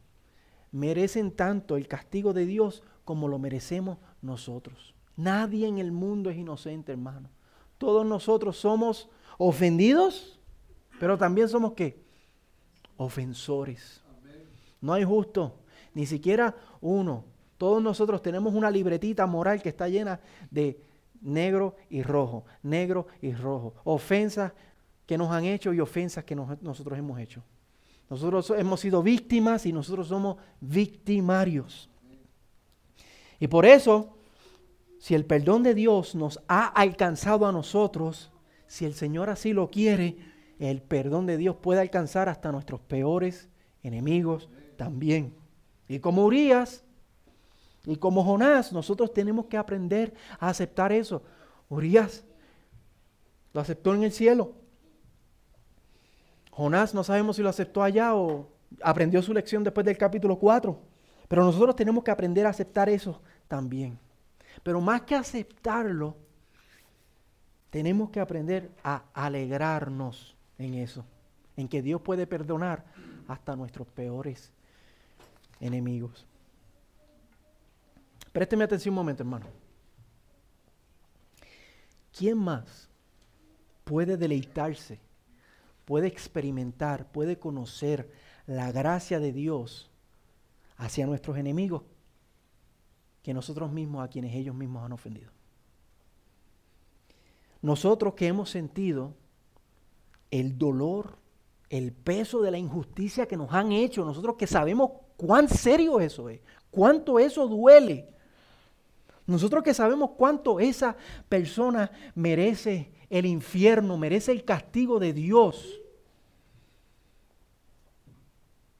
merecen 0.72 1.30
tanto 1.30 1.76
el 1.76 1.88
castigo 1.88 2.32
de 2.32 2.46
Dios 2.46 2.82
como 3.04 3.28
lo 3.28 3.38
merecemos 3.38 3.98
nosotros. 4.20 4.94
Nadie 5.16 5.66
en 5.66 5.78
el 5.78 5.92
mundo 5.92 6.28
es 6.28 6.36
inocente, 6.36 6.92
hermano. 6.92 7.30
Todos 7.78 8.04
nosotros 8.04 8.56
somos 8.56 9.08
ofendidos, 9.38 10.38
pero 11.00 11.16
también 11.16 11.48
somos 11.48 11.72
qué? 11.72 12.04
Ofensores. 12.96 14.02
No 14.80 14.92
hay 14.92 15.04
justo, 15.04 15.58
ni 15.94 16.06
siquiera 16.06 16.54
uno. 16.80 17.24
Todos 17.58 17.82
nosotros 17.82 18.22
tenemos 18.22 18.54
una 18.54 18.70
libretita 18.70 19.26
moral 19.26 19.62
que 19.62 19.70
está 19.70 19.88
llena 19.88 20.20
de 20.50 20.80
negro 21.22 21.76
y 21.88 22.02
rojo, 22.02 22.44
negro 22.62 23.06
y 23.20 23.32
rojo. 23.32 23.74
Ofensas 23.84 24.52
que 25.06 25.16
nos 25.16 25.30
han 25.30 25.44
hecho 25.44 25.72
y 25.72 25.80
ofensas 25.80 26.24
que 26.24 26.34
nosotros 26.34 26.98
hemos 26.98 27.18
hecho. 27.20 27.42
Nosotros 28.08 28.52
hemos 28.56 28.80
sido 28.80 29.02
víctimas 29.02 29.66
y 29.66 29.72
nosotros 29.72 30.08
somos 30.08 30.36
victimarios. 30.60 31.90
Y 33.40 33.48
por 33.48 33.66
eso, 33.66 34.16
si 34.98 35.14
el 35.14 35.24
perdón 35.24 35.62
de 35.62 35.74
Dios 35.74 36.14
nos 36.14 36.40
ha 36.48 36.66
alcanzado 36.66 37.46
a 37.46 37.52
nosotros, 37.52 38.30
si 38.66 38.84
el 38.84 38.94
Señor 38.94 39.30
así 39.30 39.52
lo 39.52 39.70
quiere, 39.70 40.16
el 40.58 40.82
perdón 40.82 41.26
de 41.26 41.36
Dios 41.36 41.56
puede 41.56 41.80
alcanzar 41.80 42.28
hasta 42.28 42.52
nuestros 42.52 42.80
peores 42.80 43.48
enemigos 43.82 44.48
también. 44.76 45.34
Y 45.88 45.98
como 45.98 46.24
Urias, 46.24 46.84
y 47.86 47.96
como 47.96 48.24
Jonás, 48.24 48.72
nosotros 48.72 49.14
tenemos 49.14 49.46
que 49.46 49.56
aprender 49.56 50.12
a 50.40 50.48
aceptar 50.48 50.90
eso. 50.90 51.22
Urias 51.68 52.24
lo 53.52 53.60
aceptó 53.60 53.94
en 53.94 54.02
el 54.02 54.12
cielo. 54.12 54.54
Jonás 56.50 56.94
no 56.94 57.04
sabemos 57.04 57.36
si 57.36 57.42
lo 57.42 57.48
aceptó 57.48 57.84
allá 57.84 58.16
o 58.16 58.48
aprendió 58.82 59.22
su 59.22 59.32
lección 59.32 59.62
después 59.62 59.86
del 59.86 59.96
capítulo 59.96 60.36
4. 60.36 60.76
Pero 61.28 61.44
nosotros 61.44 61.76
tenemos 61.76 62.02
que 62.02 62.10
aprender 62.10 62.44
a 62.46 62.50
aceptar 62.50 62.88
eso 62.88 63.22
también. 63.46 63.98
Pero 64.64 64.80
más 64.80 65.02
que 65.02 65.14
aceptarlo, 65.14 66.16
tenemos 67.70 68.10
que 68.10 68.18
aprender 68.18 68.70
a 68.82 69.04
alegrarnos 69.14 70.36
en 70.58 70.74
eso, 70.74 71.04
en 71.56 71.68
que 71.68 71.82
Dios 71.82 72.00
puede 72.00 72.26
perdonar 72.26 72.84
hasta 73.28 73.54
nuestros 73.54 73.86
peores 73.86 74.52
enemigos. 75.60 76.26
Présteme 78.36 78.64
atención 78.64 78.92
un 78.92 78.96
momento, 78.96 79.22
hermano. 79.22 79.46
¿Quién 82.12 82.36
más 82.36 82.90
puede 83.82 84.18
deleitarse, 84.18 85.00
puede 85.86 86.08
experimentar, 86.08 87.10
puede 87.12 87.38
conocer 87.38 88.12
la 88.46 88.70
gracia 88.72 89.20
de 89.20 89.32
Dios 89.32 89.90
hacia 90.76 91.06
nuestros 91.06 91.38
enemigos 91.38 91.84
que 93.22 93.32
nosotros 93.32 93.72
mismos 93.72 94.04
a 94.04 94.10
quienes 94.10 94.34
ellos 94.34 94.54
mismos 94.54 94.84
han 94.84 94.92
ofendido? 94.92 95.30
Nosotros 97.62 98.12
que 98.12 98.26
hemos 98.26 98.50
sentido 98.50 99.14
el 100.30 100.58
dolor, 100.58 101.16
el 101.70 101.90
peso 101.90 102.42
de 102.42 102.50
la 102.50 102.58
injusticia 102.58 103.24
que 103.24 103.38
nos 103.38 103.50
han 103.54 103.72
hecho, 103.72 104.04
nosotros 104.04 104.36
que 104.36 104.46
sabemos 104.46 104.90
cuán 105.16 105.48
serio 105.48 106.00
eso 106.00 106.28
es, 106.28 106.42
cuánto 106.70 107.18
eso 107.18 107.48
duele, 107.48 108.14
nosotros 109.26 109.64
que 109.64 109.74
sabemos 109.74 110.10
cuánto 110.16 110.60
esa 110.60 110.96
persona 111.28 111.90
merece 112.14 112.92
el 113.10 113.26
infierno, 113.26 113.98
merece 113.98 114.32
el 114.32 114.44
castigo 114.44 115.00
de 115.00 115.12
Dios. 115.12 115.80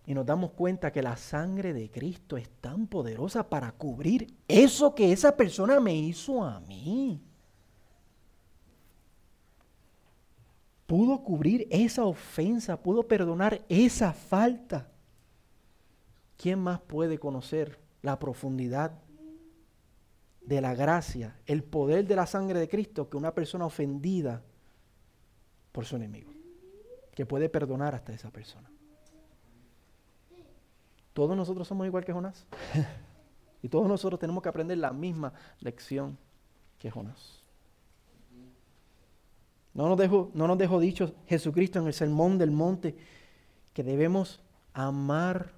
Y 0.07 0.15
nos 0.15 0.25
damos 0.25 0.53
cuenta 0.53 0.93
que 0.93 1.03
la 1.03 1.17
sangre 1.17 1.73
de 1.73 1.91
Cristo 1.91 2.37
es 2.37 2.49
tan 2.61 2.87
poderosa 2.87 3.49
para 3.49 3.73
cubrir 3.73 4.33
eso 4.47 4.95
que 4.95 5.11
esa 5.11 5.37
persona 5.37 5.81
me 5.81 5.97
hizo 5.97 6.45
a 6.45 6.61
mí. 6.61 7.21
Pudo 10.87 11.25
cubrir 11.25 11.67
esa 11.71 12.05
ofensa, 12.05 12.81
pudo 12.81 13.03
perdonar 13.03 13.65
esa 13.69 14.13
falta. 14.13 14.89
¿Quién 16.37 16.61
más 16.61 16.81
puede 16.81 17.19
conocer 17.19 17.81
la 18.03 18.21
profundidad 18.21 18.93
de 20.47 20.61
la 20.61 20.75
gracia, 20.75 21.37
el 21.45 21.65
poder 21.65 22.07
de 22.07 22.17
la 22.17 22.27
sangre 22.27 22.61
de 22.61 22.69
Cristo 22.69 23.11
que 23.11 23.17
una 23.17 23.35
persona 23.35 23.67
ofendida 23.67 24.43
por 25.73 25.85
su 25.85 25.97
enemigo, 25.97 26.33
que 27.15 27.27
puede 27.27 27.49
perdonar 27.49 27.95
hasta 27.95 28.13
esa 28.13 28.31
persona. 28.31 28.71
Todos 31.13 31.37
nosotros 31.37 31.67
somos 31.67 31.87
igual 31.87 32.05
que 32.05 32.13
Jonás. 32.13 32.47
y 33.63 33.69
todos 33.69 33.89
nosotros 33.89 34.21
tenemos 34.21 34.43
que 34.43 34.49
aprender 34.49 34.79
la 34.79 34.93
misma 34.93 35.33
lección 35.61 36.17
que 36.79 36.91
Jonás. 36.91 37.43
No 39.75 39.89
nos 39.89 39.99
dejó, 39.99 40.31
no 40.33 40.47
nos 40.47 40.57
dejó 40.57 40.79
dicho 40.79 41.15
Jesucristo 41.27 41.81
en 41.81 41.87
el 41.87 41.93
sermón 41.93 42.39
del 42.39 42.51
monte 42.51 42.97
que 43.75 43.83
debemos 43.83 44.41
amar 44.73 45.53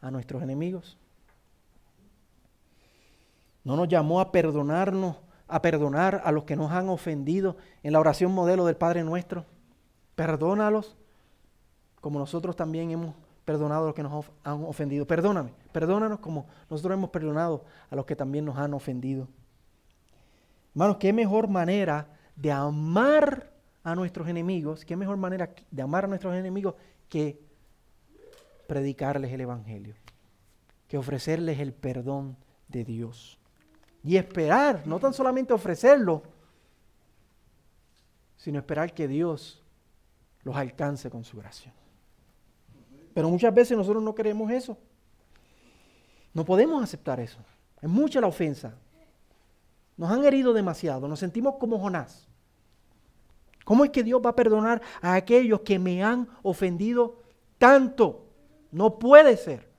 a 0.00 0.10
nuestros 0.10 0.42
enemigos. 0.42 0.98
No 3.64 3.76
nos 3.76 3.88
llamó 3.88 4.20
a 4.20 4.30
perdonarnos, 4.30 5.16
a 5.48 5.60
perdonar 5.62 6.22
a 6.24 6.32
los 6.32 6.44
que 6.44 6.56
nos 6.56 6.70
han 6.70 6.88
ofendido 6.88 7.56
en 7.82 7.92
la 7.92 8.00
oración 8.00 8.32
modelo 8.32 8.66
del 8.66 8.76
Padre 8.76 9.02
nuestro. 9.02 9.46
Perdónalos 10.14 10.96
como 12.00 12.18
nosotros 12.18 12.54
también 12.54 12.90
hemos 12.90 13.14
perdonado 13.44 13.84
a 13.84 13.86
los 13.86 13.94
que 13.94 14.02
nos 14.02 14.26
han 14.44 14.64
ofendido. 14.64 15.06
Perdóname, 15.06 15.52
perdónanos 15.72 16.18
como 16.18 16.46
nosotros 16.68 16.94
hemos 16.94 17.10
perdonado 17.10 17.64
a 17.90 17.96
los 17.96 18.04
que 18.04 18.16
también 18.16 18.44
nos 18.44 18.58
han 18.58 18.74
ofendido. 18.74 19.28
Hermanos, 20.74 20.96
qué 20.98 21.12
mejor 21.12 21.48
manera 21.48 22.08
de 22.36 22.52
amar 22.52 23.50
a 23.82 23.94
nuestros 23.94 24.28
enemigos, 24.28 24.84
qué 24.84 24.96
mejor 24.96 25.16
manera 25.16 25.50
de 25.70 25.82
amar 25.82 26.04
a 26.04 26.08
nuestros 26.08 26.34
enemigos 26.34 26.74
que 27.08 27.40
predicarles 28.66 29.32
el 29.32 29.42
Evangelio, 29.42 29.94
que 30.88 30.98
ofrecerles 30.98 31.60
el 31.60 31.72
perdón 31.72 32.36
de 32.68 32.84
Dios. 32.84 33.38
Y 34.04 34.16
esperar, 34.16 34.86
no 34.86 35.00
tan 35.00 35.14
solamente 35.14 35.54
ofrecerlo, 35.54 36.22
sino 38.36 38.58
esperar 38.58 38.92
que 38.92 39.08
Dios 39.08 39.62
los 40.42 40.54
alcance 40.54 41.08
con 41.08 41.24
su 41.24 41.38
gracia. 41.38 41.72
Pero 43.14 43.30
muchas 43.30 43.54
veces 43.54 43.76
nosotros 43.76 44.02
no 44.02 44.14
queremos 44.14 44.50
eso. 44.50 44.76
No 46.34 46.44
podemos 46.44 46.82
aceptar 46.82 47.20
eso. 47.20 47.38
Es 47.80 47.88
mucha 47.88 48.20
la 48.20 48.26
ofensa. 48.26 48.74
Nos 49.96 50.10
han 50.10 50.24
herido 50.24 50.52
demasiado. 50.52 51.08
Nos 51.08 51.20
sentimos 51.20 51.54
como 51.56 51.78
Jonás. 51.78 52.28
¿Cómo 53.64 53.84
es 53.84 53.90
que 53.90 54.02
Dios 54.02 54.20
va 54.24 54.30
a 54.30 54.36
perdonar 54.36 54.82
a 55.00 55.14
aquellos 55.14 55.60
que 55.60 55.78
me 55.78 56.04
han 56.04 56.28
ofendido 56.42 57.22
tanto? 57.56 58.26
No 58.70 58.98
puede 58.98 59.36
ser. 59.36 59.73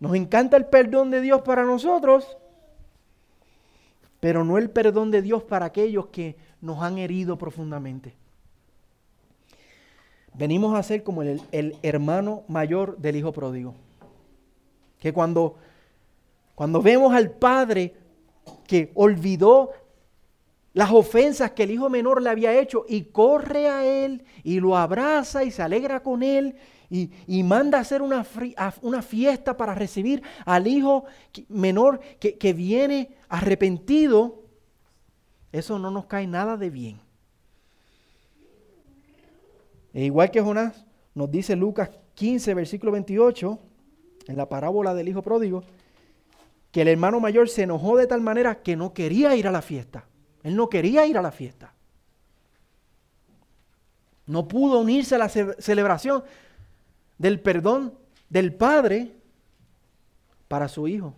Nos 0.00 0.14
encanta 0.14 0.56
el 0.56 0.66
perdón 0.66 1.10
de 1.10 1.20
Dios 1.20 1.42
para 1.42 1.64
nosotros, 1.64 2.38
pero 4.18 4.44
no 4.44 4.56
el 4.56 4.70
perdón 4.70 5.10
de 5.10 5.20
Dios 5.20 5.42
para 5.42 5.66
aquellos 5.66 6.06
que 6.06 6.36
nos 6.62 6.82
han 6.82 6.98
herido 6.98 7.36
profundamente. 7.36 8.14
Venimos 10.34 10.74
a 10.74 10.82
ser 10.82 11.02
como 11.02 11.22
el, 11.22 11.42
el 11.52 11.76
hermano 11.82 12.44
mayor 12.48 12.96
del 12.96 13.16
hijo 13.16 13.32
pródigo. 13.32 13.74
Que 14.98 15.12
cuando, 15.12 15.56
cuando 16.54 16.80
vemos 16.80 17.14
al 17.14 17.30
padre 17.30 17.94
que 18.66 18.90
olvidó 18.94 19.70
las 20.72 20.90
ofensas 20.92 21.50
que 21.50 21.64
el 21.64 21.72
hijo 21.72 21.90
menor 21.90 22.22
le 22.22 22.30
había 22.30 22.58
hecho 22.58 22.84
y 22.88 23.02
corre 23.02 23.68
a 23.68 23.84
él 23.84 24.24
y 24.44 24.60
lo 24.60 24.76
abraza 24.76 25.44
y 25.44 25.50
se 25.50 25.62
alegra 25.62 26.02
con 26.02 26.22
él 26.22 26.56
y, 26.90 27.42
manda 27.44 27.78
a 27.78 27.82
hacer 27.82 28.02
una, 28.02 28.26
una, 28.82 29.00
fiesta 29.00 29.56
para 29.56 29.76
recibir 29.76 30.22
al 30.44 30.66
hijo 30.66 31.04
menor 31.48 32.00
que, 32.18 32.52
viene 32.52 33.16
arrepentido, 33.28 34.42
eso 35.52 35.78
no 35.78 35.92
nos 35.92 36.06
cae 36.06 36.26
nada 36.26 36.56
de 36.56 36.68
bien. 36.68 37.00
E 39.94 40.04
igual 40.04 40.32
que 40.32 40.40
Jonás, 40.40 40.84
nos 41.14 41.30
dice 41.30 41.54
Lucas 41.54 41.90
15, 42.14 42.54
versículo 42.54 42.90
28, 42.90 43.58
en 44.26 44.36
la 44.36 44.48
parábola 44.48 44.92
del 44.92 45.08
hijo 45.08 45.22
pródigo, 45.22 45.62
que 46.72 46.82
el 46.82 46.88
hermano 46.88 47.20
mayor 47.20 47.48
se 47.48 47.62
enojó 47.62 47.96
de 47.96 48.08
tal 48.08 48.20
manera 48.20 48.62
que 48.62 48.74
no 48.74 48.92
quería 48.92 49.36
ir 49.36 49.46
a 49.46 49.52
la 49.52 49.62
fiesta. 49.62 50.06
Él 50.42 50.56
no 50.56 50.68
quería 50.68 51.06
ir 51.06 51.16
a 51.18 51.22
la 51.22 51.30
fiesta. 51.30 51.72
No 54.26 54.48
pudo 54.48 54.80
unirse 54.80 55.14
a 55.14 55.18
la 55.18 55.28
celebración 55.28 56.22
del 57.20 57.38
perdón 57.38 57.92
del 58.30 58.54
Padre 58.54 59.14
para 60.48 60.68
su 60.68 60.88
Hijo. 60.88 61.12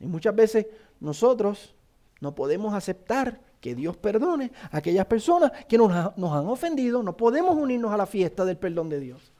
Y 0.00 0.06
muchas 0.06 0.34
veces 0.34 0.66
nosotros 0.98 1.74
no 2.20 2.34
podemos 2.34 2.72
aceptar 2.72 3.38
que 3.60 3.74
Dios 3.74 3.94
perdone 3.98 4.50
a 4.70 4.78
aquellas 4.78 5.04
personas 5.04 5.52
que 5.66 5.76
nos, 5.76 5.92
han 5.92 6.46
ofendido. 6.46 7.02
No 7.02 7.18
podemos 7.18 7.54
unirnos 7.54 7.92
a 7.92 7.98
la 7.98 8.06
fiesta 8.06 8.46
del 8.46 8.56
perdón 8.56 8.88
de 8.88 9.00
Dios. 9.00 9.30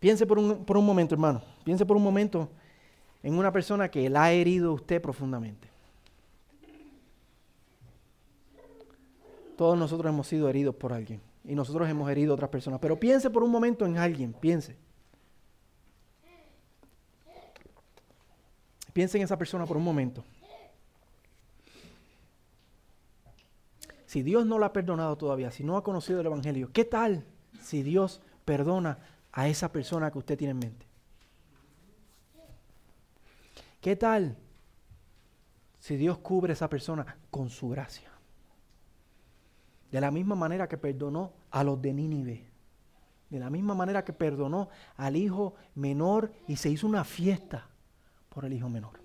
Piense 0.00 0.26
por 0.26 0.40
un, 0.40 0.64
por 0.64 0.76
un 0.76 0.84
momento, 0.84 1.14
hermano. 1.14 1.40
Piense 1.62 1.86
por 1.86 1.96
un 1.96 2.02
momento 2.02 2.48
en 3.22 3.34
una 3.34 3.52
persona 3.52 3.88
que 3.88 4.10
la 4.10 4.24
ha 4.24 4.32
herido 4.32 4.72
usted 4.72 5.00
profundamente. 5.00 5.68
Todos 9.56 9.78
nosotros 9.78 10.12
hemos 10.12 10.26
sido 10.26 10.48
heridos 10.48 10.74
por 10.74 10.92
alguien 10.92 11.29
y 11.50 11.54
nosotros 11.56 11.88
hemos 11.88 12.08
herido 12.08 12.32
a 12.32 12.34
otras 12.34 12.48
personas. 12.48 12.78
Pero 12.78 13.00
piense 13.00 13.28
por 13.28 13.42
un 13.42 13.50
momento 13.50 13.84
en 13.84 13.98
alguien, 13.98 14.32
piense. 14.32 14.76
Piense 18.92 19.18
en 19.18 19.24
esa 19.24 19.36
persona 19.36 19.66
por 19.66 19.76
un 19.76 19.82
momento. 19.82 20.22
Si 24.06 24.22
Dios 24.22 24.46
no 24.46 24.60
la 24.60 24.66
ha 24.66 24.72
perdonado 24.72 25.18
todavía, 25.18 25.50
si 25.50 25.64
no 25.64 25.76
ha 25.76 25.82
conocido 25.82 26.20
el 26.20 26.26
Evangelio, 26.26 26.70
¿qué 26.72 26.84
tal 26.84 27.24
si 27.60 27.82
Dios 27.82 28.22
perdona 28.44 28.98
a 29.32 29.48
esa 29.48 29.72
persona 29.72 30.12
que 30.12 30.18
usted 30.18 30.38
tiene 30.38 30.52
en 30.52 30.58
mente? 30.60 30.86
¿Qué 33.80 33.96
tal 33.96 34.36
si 35.80 35.96
Dios 35.96 36.18
cubre 36.18 36.52
a 36.52 36.54
esa 36.54 36.70
persona 36.70 37.18
con 37.28 37.50
su 37.50 37.70
gracia? 37.70 38.12
De 39.90 40.00
la 40.00 40.10
misma 40.10 40.34
manera 40.34 40.68
que 40.68 40.78
perdonó 40.78 41.32
a 41.50 41.64
los 41.64 41.80
de 41.80 41.92
Nínive. 41.92 42.46
De 43.28 43.38
la 43.38 43.50
misma 43.50 43.74
manera 43.74 44.04
que 44.04 44.12
perdonó 44.12 44.68
al 44.96 45.16
hijo 45.16 45.54
menor 45.74 46.32
y 46.48 46.56
se 46.56 46.70
hizo 46.70 46.86
una 46.86 47.04
fiesta 47.04 47.68
por 48.28 48.44
el 48.44 48.52
hijo 48.52 48.68
menor. 48.68 49.00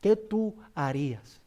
¿Qué 0.00 0.16
tú 0.16 0.56
harías? 0.74 1.40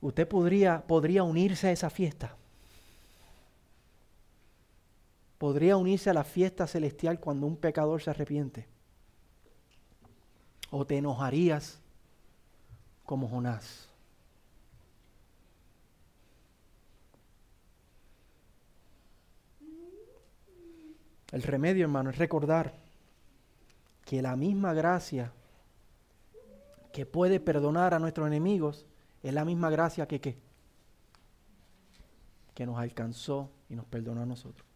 Usted 0.00 0.26
podría, 0.26 0.82
podría 0.86 1.22
unirse 1.22 1.68
a 1.68 1.72
esa 1.72 1.90
fiesta. 1.90 2.36
Podría 5.38 5.76
unirse 5.76 6.10
a 6.10 6.14
la 6.14 6.24
fiesta 6.24 6.66
celestial 6.66 7.18
cuando 7.20 7.46
un 7.46 7.56
pecador 7.56 8.02
se 8.02 8.10
arrepiente 8.10 8.66
o 10.72 10.86
te 10.86 10.96
enojarías 10.96 11.78
como 13.04 13.28
Jonás. 13.28 13.91
El 21.32 21.42
remedio, 21.42 21.84
hermano, 21.84 22.10
es 22.10 22.18
recordar 22.18 22.74
que 24.04 24.20
la 24.20 24.36
misma 24.36 24.74
gracia 24.74 25.32
que 26.92 27.06
puede 27.06 27.40
perdonar 27.40 27.94
a 27.94 27.98
nuestros 27.98 28.26
enemigos 28.26 28.86
es 29.22 29.32
la 29.32 29.44
misma 29.44 29.70
gracia 29.70 30.06
que, 30.06 30.20
que, 30.20 30.36
que 32.54 32.66
nos 32.66 32.78
alcanzó 32.78 33.50
y 33.70 33.74
nos 33.74 33.86
perdonó 33.86 34.22
a 34.22 34.26
nosotros. 34.26 34.66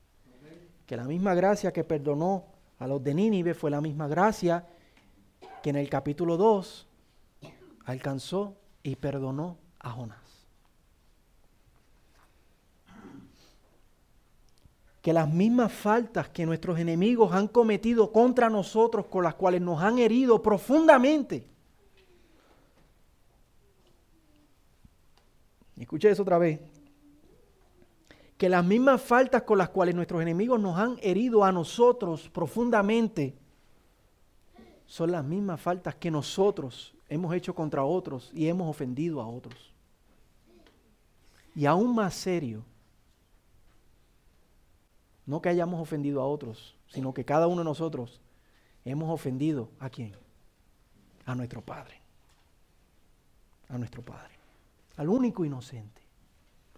Que 0.87 0.97
la 0.97 1.05
misma 1.05 1.35
gracia 1.35 1.73
que 1.73 1.85
perdonó 1.85 2.47
a 2.79 2.87
los 2.87 3.03
de 3.03 3.14
Nínive 3.14 3.55
fue 3.55 3.71
la 3.71 3.81
misma 3.81 4.09
gracia 4.09 4.66
que 5.62 5.71
en 5.71 5.77
el 5.77 5.90
capítulo 5.90 6.37
2 6.37 6.87
alcanzó 7.85 8.57
y 8.83 8.97
perdonó 8.97 9.59
a 9.81 9.90
Jonás. 9.90 10.26
Que 15.07 15.12
las 15.12 15.33
mismas 15.33 15.71
faltas 15.71 16.31
que 16.31 16.45
nuestros 16.45 16.81
enemigos 16.81 17.33
han 17.33 17.47
cometido 17.47 18.11
contra 18.11 18.51
nosotros, 18.51 19.07
con 19.07 19.23
las 19.23 19.37
cuales 19.37 19.61
nos 19.61 19.81
han 19.81 20.01
herido 20.01 20.42
profundamente. 20.42 21.47
Escuche 25.79 26.11
eso 26.11 26.23
otra 26.23 26.38
vez. 26.38 26.59
Que 28.37 28.49
las 28.49 28.64
mismas 28.64 29.01
faltas 29.01 29.42
con 29.42 29.59
las 29.59 29.69
cuales 29.69 29.95
nuestros 29.95 30.21
enemigos 30.21 30.59
nos 30.59 30.77
han 30.77 30.97
herido 31.01 31.45
a 31.45 31.53
nosotros 31.53 32.29
profundamente 32.29 33.38
son 34.87 35.12
las 35.12 35.25
mismas 35.25 35.61
faltas 35.61 35.95
que 35.95 36.11
nosotros 36.11 36.97
hemos 37.09 37.33
hecho 37.33 37.55
contra 37.55 37.85
otros 37.85 38.33
y 38.35 38.49
hemos 38.49 38.69
ofendido 38.69 39.23
a 39.23 39.29
otros. 39.29 39.73
Y 41.55 41.64
aún 41.64 41.95
más 41.95 42.12
serio, 42.12 42.64
no 45.27 45.43
que 45.43 45.49
hayamos 45.49 45.81
ofendido 45.81 46.23
a 46.23 46.27
otros, 46.27 46.77
sino 46.89 47.12
que 47.12 47.25
cada 47.25 47.49
uno 47.49 47.59
de 47.59 47.65
nosotros 47.65 48.21
hemos 48.85 49.11
ofendido 49.11 49.69
a 49.81 49.91
quién? 49.91 50.15
A 51.25 51.35
nuestro 51.35 51.61
Padre. 51.61 52.01
A 53.69 53.77
nuestro 53.77 54.03
Padre. 54.03 54.35
Al 54.97 55.09
único 55.09 55.45
inocente. 55.45 56.01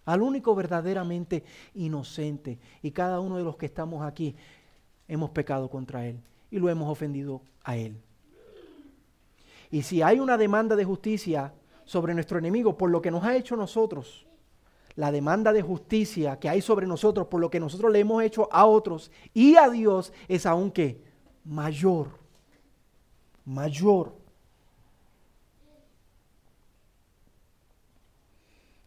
Al 0.06 0.22
único 0.22 0.54
verdaderamente 0.54 1.44
inocente. 1.74 2.58
Y 2.82 2.90
cada 2.92 3.20
uno 3.20 3.36
de 3.36 3.44
los 3.44 3.56
que 3.56 3.66
estamos 3.66 4.02
aquí 4.02 4.34
hemos 5.06 5.30
pecado 5.30 5.68
contra 5.68 6.06
Él 6.06 6.18
y 6.50 6.58
lo 6.58 6.70
hemos 6.70 6.88
ofendido 6.90 7.42
a 7.62 7.76
Él. 7.76 8.00
Y 9.70 9.82
si 9.82 10.00
hay 10.00 10.18
una 10.18 10.38
demanda 10.38 10.76
de 10.76 10.84
justicia 10.84 11.52
sobre 11.84 12.14
nuestro 12.14 12.38
enemigo 12.38 12.78
por 12.78 12.90
lo 12.90 13.02
que 13.02 13.10
nos 13.10 13.24
ha 13.24 13.36
hecho 13.36 13.54
nosotros, 13.54 14.27
la 14.98 15.12
demanda 15.12 15.52
de 15.52 15.62
justicia 15.62 16.40
que 16.40 16.48
hay 16.48 16.60
sobre 16.60 16.84
nosotros 16.84 17.28
por 17.28 17.40
lo 17.40 17.48
que 17.48 17.60
nosotros 17.60 17.92
le 17.92 18.00
hemos 18.00 18.20
hecho 18.20 18.48
a 18.50 18.66
otros 18.66 19.12
y 19.32 19.54
a 19.54 19.68
Dios 19.68 20.12
es 20.26 20.44
aún 20.44 20.72
que 20.72 21.00
mayor, 21.44 22.18
mayor. 23.44 24.16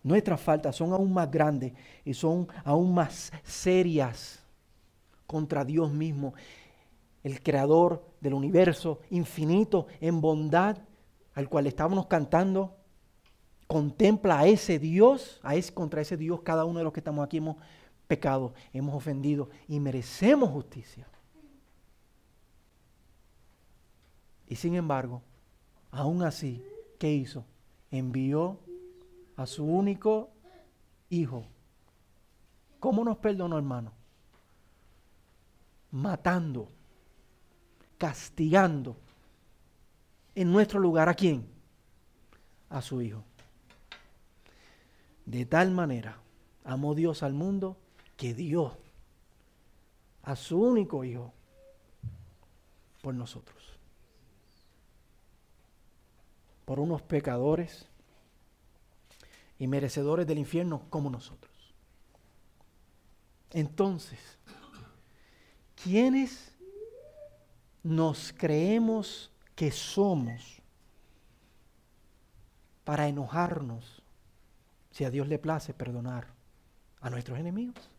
Nuestras 0.03 0.41
faltas 0.41 0.75
son 0.75 0.91
aún 0.91 1.13
más 1.13 1.31
grandes 1.31 1.71
y 2.03 2.13
son 2.13 2.45
aún 2.65 2.93
más 2.93 3.31
serias 3.45 4.43
contra 5.25 5.63
Dios 5.63 5.93
mismo 5.93 6.33
el 7.23 7.41
creador 7.41 8.03
del 8.19 8.33
universo, 8.33 8.99
infinito 9.11 9.87
en 10.01 10.19
bondad, 10.19 10.77
al 11.35 11.47
cual 11.47 11.67
estábamos 11.67 12.07
cantando, 12.07 12.75
contempla 13.71 14.39
a 14.39 14.47
ese 14.47 14.79
Dios, 14.79 15.39
a 15.43 15.55
ese, 15.55 15.73
contra 15.73 16.01
ese 16.01 16.17
Dios 16.17 16.41
cada 16.41 16.65
uno 16.65 16.79
de 16.79 16.83
los 16.83 16.91
que 16.91 16.99
estamos 16.99 17.23
aquí 17.23 17.37
hemos 17.37 17.55
pecado, 18.05 18.53
hemos 18.73 18.93
ofendido 18.93 19.49
y 19.65 19.79
merecemos 19.79 20.49
justicia. 20.49 21.07
Y 24.45 24.57
sin 24.57 24.75
embargo, 24.75 25.21
aún 25.89 26.21
así, 26.21 26.61
¿qué 26.99 27.13
hizo? 27.13 27.45
Envió 27.91 28.59
a 29.37 29.45
su 29.45 29.63
único 29.63 30.31
hijo. 31.09 31.45
¿Cómo 32.81 33.05
nos 33.05 33.19
perdonó, 33.19 33.57
hermano? 33.57 33.93
Matando, 35.91 36.67
castigando 37.97 38.97
en 40.35 40.51
nuestro 40.51 40.77
lugar 40.77 41.07
a 41.07 41.13
quién? 41.13 41.47
A 42.69 42.81
su 42.81 43.01
hijo. 43.01 43.23
De 45.25 45.45
tal 45.45 45.71
manera 45.71 46.17
amó 46.63 46.95
Dios 46.95 47.23
al 47.23 47.33
mundo 47.33 47.77
que 48.17 48.33
dio 48.33 48.77
a 50.23 50.35
su 50.35 50.61
único 50.61 51.03
hijo 51.03 51.33
por 53.01 53.13
nosotros. 53.13 53.57
Por 56.65 56.79
unos 56.79 57.01
pecadores 57.01 57.87
y 59.57 59.67
merecedores 59.67 60.25
del 60.27 60.39
infierno 60.39 60.83
como 60.89 61.09
nosotros. 61.09 61.51
Entonces, 63.51 64.19
¿quiénes 65.83 66.51
nos 67.83 68.33
creemos 68.33 69.31
que 69.55 69.71
somos 69.71 70.61
para 72.83 73.07
enojarnos 73.07 74.00
si 74.91 75.03
a 75.03 75.09
Dios 75.09 75.27
le 75.27 75.39
place 75.39 75.73
perdonar 75.73 76.27
a 77.01 77.09
nuestros 77.09 77.39
enemigos? 77.39 77.89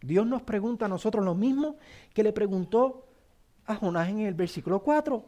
Dios 0.00 0.26
nos 0.26 0.42
pregunta 0.42 0.84
a 0.84 0.88
nosotros 0.88 1.24
lo 1.24 1.34
mismo 1.34 1.76
que 2.14 2.22
le 2.22 2.32
preguntó 2.32 3.06
a 3.66 3.74
Jonás 3.74 4.08
en 4.08 4.20
el 4.20 4.34
versículo 4.34 4.82
4. 4.82 5.24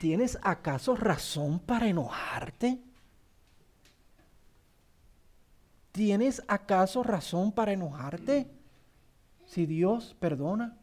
¿Tienes 0.00 0.38
acaso 0.42 0.96
razón 0.96 1.60
para 1.60 1.86
enojarte? 1.86 2.80
¿Tienes 5.92 6.42
acaso 6.48 7.04
razón 7.04 7.52
para 7.52 7.72
enojarte 7.72 8.50
si 9.46 9.64
Dios 9.64 10.16
perdona 10.18 10.76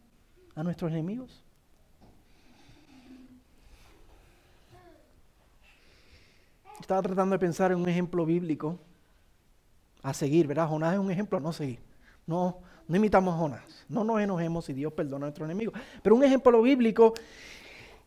a 0.56 0.64
nuestros 0.64 0.92
enemigos? 0.92 1.44
Estaba 6.82 7.02
tratando 7.02 7.34
de 7.34 7.40
pensar 7.40 7.72
en 7.72 7.80
un 7.80 7.88
ejemplo 7.88 8.26
bíblico 8.26 8.80
a 10.04 10.14
seguir, 10.14 10.48
¿verdad? 10.48 10.68
Jonás 10.68 10.94
es 10.94 11.00
un 11.00 11.12
ejemplo 11.12 11.38
a 11.38 11.42
no 11.42 11.54
seguir. 11.54 11.80
No, 12.26 12.60
no 12.88 12.96
imitamos 12.96 13.34
a 13.34 13.38
Jonás. 13.38 13.86
No 13.88 14.04
nos 14.04 14.20
enojemos 14.20 14.66
si 14.66 14.74
Dios 14.74 14.92
perdona 14.94 15.26
a 15.26 15.28
nuestros 15.28 15.46
enemigos. 15.46 15.80
Pero 16.02 16.16
un 16.16 16.24
ejemplo 16.24 16.62
bíblico 16.62 17.14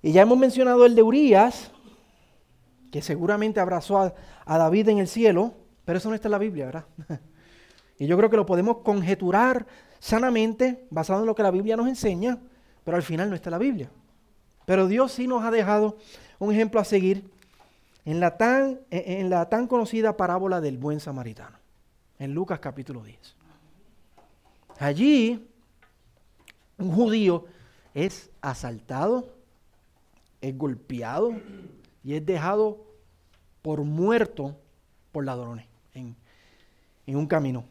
y 0.03 0.13
ya 0.13 0.21
hemos 0.21 0.37
mencionado 0.37 0.85
el 0.85 0.95
de 0.95 1.03
Urias, 1.03 1.71
que 2.93 3.01
seguramente 3.01 3.59
abrazó 3.59 3.99
a, 3.99 4.59
David 4.59 4.91
en 4.91 4.99
el 4.99 5.09
cielo, 5.09 5.55
pero 5.87 5.97
eso 5.97 6.11
no 6.11 6.15
está 6.15 6.29
en 6.29 6.33
la 6.33 6.39
Biblia, 6.39 6.67
¿verdad? 6.67 6.85
y 7.99 8.07
yo 8.07 8.19
creo 8.19 8.29
que 8.29 8.37
lo 8.37 8.45
podemos 8.45 8.79
conjeturar 8.79 9.67
sanamente, 10.01 10.87
basado 10.91 11.21
en 11.21 11.27
lo 11.27 11.35
que 11.35 11.43
la 11.43 11.51
Biblia 11.51 11.77
nos 11.77 11.89
enseña, 11.89 12.39
pero 12.85 12.99
al 12.99 13.03
final 13.03 13.31
no 13.31 13.35
está 13.35 13.49
en 13.49 13.53
la 13.53 13.59
Biblia. 13.59 13.91
Pero 14.67 14.89
Dios 14.89 15.13
sí 15.13 15.27
nos 15.27 15.43
ha 15.43 15.51
dejado 15.51 15.97
un 16.39 16.53
ejemplo 16.53 16.81
a 16.81 16.85
seguir 16.85 17.31
en 18.05 18.21
la 18.21 18.37
tan, 18.37 19.67
conocida 19.67 20.17
parábola 20.17 20.61
del 20.61 20.77
buen 20.79 21.01
samaritano, 21.01 21.57
en 22.19 22.35
Lucas 22.35 22.61
capítulo 22.61 23.03
10. 23.03 23.37
Allí, 24.79 25.49
un 26.77 26.93
judío 26.93 27.47
es 27.95 28.31
asaltado, 28.43 29.35
es 30.41 30.57
golpeado 30.57 31.33
y 32.03 32.15
es 32.15 32.27
dejado 32.27 32.85
por 33.63 33.83
muerto 33.85 34.57
por 35.13 35.25
ladrones 35.25 35.67
en, 35.95 36.17
un 37.07 37.27
camino. 37.27 37.65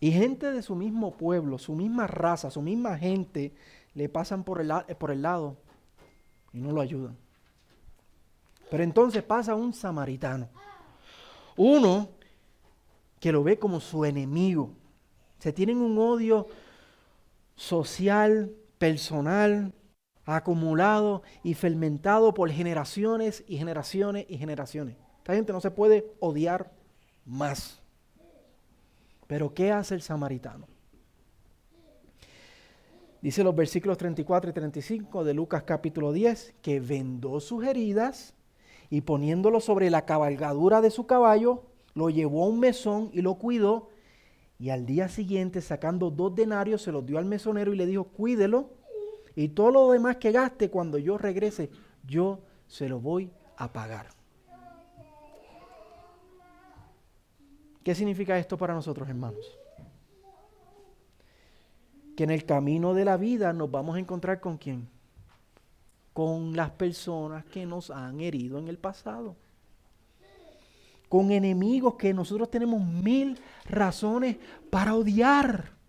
Y 0.00 0.12
gente 0.12 0.50
de 0.50 0.62
su 0.62 0.74
mismo 0.74 1.16
pueblo, 1.16 1.58
su 1.58 1.74
misma 1.74 2.06
raza, 2.06 2.50
su 2.50 2.60
misma 2.60 2.98
gente, 2.98 3.54
le 3.94 4.08
pasan 4.08 4.44
por 4.44 4.60
el 4.60 5.22
lado 5.22 5.56
y 6.52 6.60
no 6.60 6.72
lo 6.72 6.80
ayudan. 6.80 7.16
Pero 8.70 8.84
entonces 8.84 9.22
pasa 9.22 9.54
un 9.54 9.72
samaritano, 9.72 10.48
uno 11.56 12.08
que 13.18 13.32
lo 13.32 13.42
ve 13.42 13.58
como 13.58 13.80
su 13.80 14.04
enemigo. 14.04 14.72
Se 15.38 15.52
tienen 15.52 15.78
un 15.78 15.98
odio 15.98 16.46
social, 17.56 18.52
personal, 18.78 19.74
acumulado 20.24 21.22
y 21.42 21.54
fermentado 21.54 22.32
por 22.32 22.50
generaciones 22.50 23.44
y 23.46 23.58
generaciones 23.58 24.26
y 24.28 24.38
generaciones. 24.38 24.96
Esta 25.18 25.34
gente 25.34 25.52
no 25.52 25.60
se 25.60 25.70
puede 25.70 26.06
odiar 26.20 26.72
más. 27.24 27.82
Pero 29.26 29.52
¿qué 29.52 29.72
hace 29.72 29.94
el 29.94 30.02
samaritano? 30.02 30.66
Dice 33.20 33.44
los 33.44 33.54
versículos 33.54 33.98
34 33.98 34.50
y 34.50 34.54
35 34.54 35.24
de 35.24 35.34
Lucas 35.34 35.64
capítulo 35.64 36.12
10, 36.12 36.54
que 36.62 36.80
vendó 36.80 37.38
sus 37.40 37.64
heridas 37.64 38.34
y 38.90 39.02
poniéndolo 39.02 39.60
sobre 39.60 39.88
la 39.88 40.04
cabalgadura 40.04 40.80
de 40.80 40.90
su 40.90 41.06
caballo, 41.06 41.62
lo 41.94 42.10
llevó 42.10 42.44
a 42.44 42.48
un 42.48 42.58
mesón 42.58 43.10
y 43.12 43.22
lo 43.22 43.36
cuidó. 43.36 43.88
Y 44.58 44.70
al 44.70 44.84
día 44.84 45.08
siguiente, 45.08 45.62
sacando 45.62 46.10
dos 46.10 46.34
denarios, 46.34 46.82
se 46.82 46.92
los 46.92 47.06
dio 47.06 47.16
al 47.16 47.24
mesonero 47.24 47.72
y 47.72 47.76
le 47.76 47.86
dijo, 47.86 48.04
cuídelo 48.04 48.70
y 49.36 49.48
todo 49.48 49.70
lo 49.70 49.90
demás 49.92 50.16
que 50.16 50.32
gaste 50.32 50.70
cuando 50.70 50.98
yo 50.98 51.16
regrese, 51.16 51.70
yo 52.06 52.40
se 52.66 52.88
lo 52.88 53.00
voy 53.00 53.30
a 53.56 53.72
pagar. 53.72 54.08
¿Qué 57.82 57.94
significa 57.94 58.38
esto 58.38 58.58
para 58.58 58.74
nosotros, 58.74 59.08
hermanos? 59.08 59.58
Que 62.16 62.24
en 62.24 62.30
el 62.30 62.44
camino 62.44 62.92
de 62.92 63.04
la 63.04 63.16
vida 63.16 63.52
nos 63.52 63.70
vamos 63.70 63.96
a 63.96 64.00
encontrar 64.00 64.40
con 64.40 64.58
quién? 64.58 64.88
Con 66.12 66.56
las 66.56 66.70
personas 66.70 67.44
que 67.44 67.66
nos 67.66 67.90
han 67.90 68.20
herido 68.20 68.58
en 68.58 68.68
el 68.68 68.78
pasado. 68.78 69.36
Con 71.08 71.30
enemigos 71.30 71.94
que 71.94 72.14
nosotros 72.14 72.50
tenemos 72.50 72.80
mil 72.82 73.38
razones 73.64 74.36
para 74.70 74.94
odiar. 74.94 75.80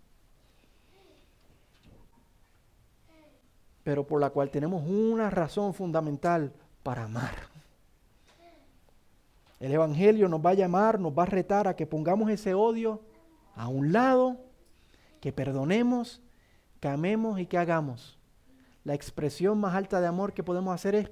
pero 3.82 4.06
por 4.06 4.20
la 4.20 4.30
cual 4.30 4.50
tenemos 4.50 4.84
una 4.86 5.30
razón 5.30 5.74
fundamental 5.74 6.52
para 6.82 7.04
amar. 7.04 7.34
El 9.60 9.72
Evangelio 9.72 10.28
nos 10.28 10.44
va 10.44 10.50
a 10.50 10.54
llamar, 10.54 10.98
nos 10.98 11.16
va 11.16 11.22
a 11.22 11.26
retar 11.26 11.68
a 11.68 11.76
que 11.76 11.86
pongamos 11.86 12.30
ese 12.30 12.54
odio 12.54 13.00
a 13.54 13.68
un 13.68 13.92
lado, 13.92 14.38
que 15.20 15.32
perdonemos, 15.32 16.20
que 16.80 16.88
amemos 16.88 17.38
y 17.38 17.46
que 17.46 17.58
hagamos. 17.58 18.18
La 18.84 18.94
expresión 18.94 19.60
más 19.60 19.74
alta 19.74 20.00
de 20.00 20.06
amor 20.08 20.32
que 20.32 20.42
podemos 20.42 20.74
hacer 20.74 20.94
es 20.94 21.10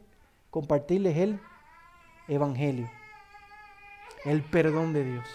compartirles 0.51 1.17
el 1.17 1.41
Evangelio, 2.27 2.91
el 4.25 4.43
perdón 4.43 4.93
de 4.93 5.05
Dios. 5.05 5.27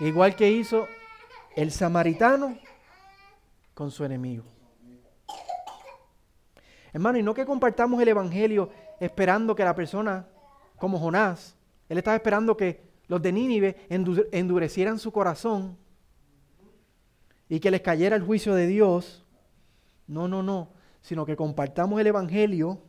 Igual 0.00 0.34
que 0.34 0.50
hizo 0.50 0.86
el 1.54 1.70
samaritano 1.70 2.58
con 3.74 3.90
su 3.90 4.04
enemigo. 4.04 4.44
Hermano, 6.92 7.18
y 7.18 7.22
no 7.22 7.34
que 7.34 7.46
compartamos 7.46 8.00
el 8.02 8.08
Evangelio 8.08 8.70
esperando 8.98 9.54
que 9.54 9.64
la 9.64 9.74
persona, 9.74 10.26
como 10.76 10.98
Jonás, 10.98 11.56
él 11.88 11.98
estaba 11.98 12.16
esperando 12.16 12.56
que 12.56 12.82
los 13.06 13.22
de 13.22 13.32
Nínive 13.32 13.86
endurecieran 13.88 14.98
su 14.98 15.12
corazón 15.12 15.76
y 17.50 17.58
que 17.58 17.72
les 17.72 17.82
cayera 17.82 18.14
el 18.16 18.22
juicio 18.22 18.54
de 18.54 18.68
Dios. 18.68 19.26
No, 20.06 20.28
no, 20.28 20.42
no, 20.42 20.70
sino 21.02 21.26
que 21.26 21.36
compartamos 21.36 22.00
el 22.00 22.06
Evangelio 22.06 22.80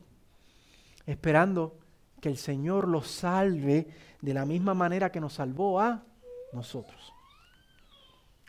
esperando 1.08 1.80
que 2.22 2.30
el 2.30 2.38
Señor 2.38 2.88
los 2.88 3.08
salve 3.08 3.88
de 4.22 4.34
la 4.34 4.46
misma 4.46 4.76
manera 4.76 5.12
que 5.12 5.20
nos 5.20 5.34
salvó 5.34 5.80
a 5.82 6.06
nosotros. 6.54 7.12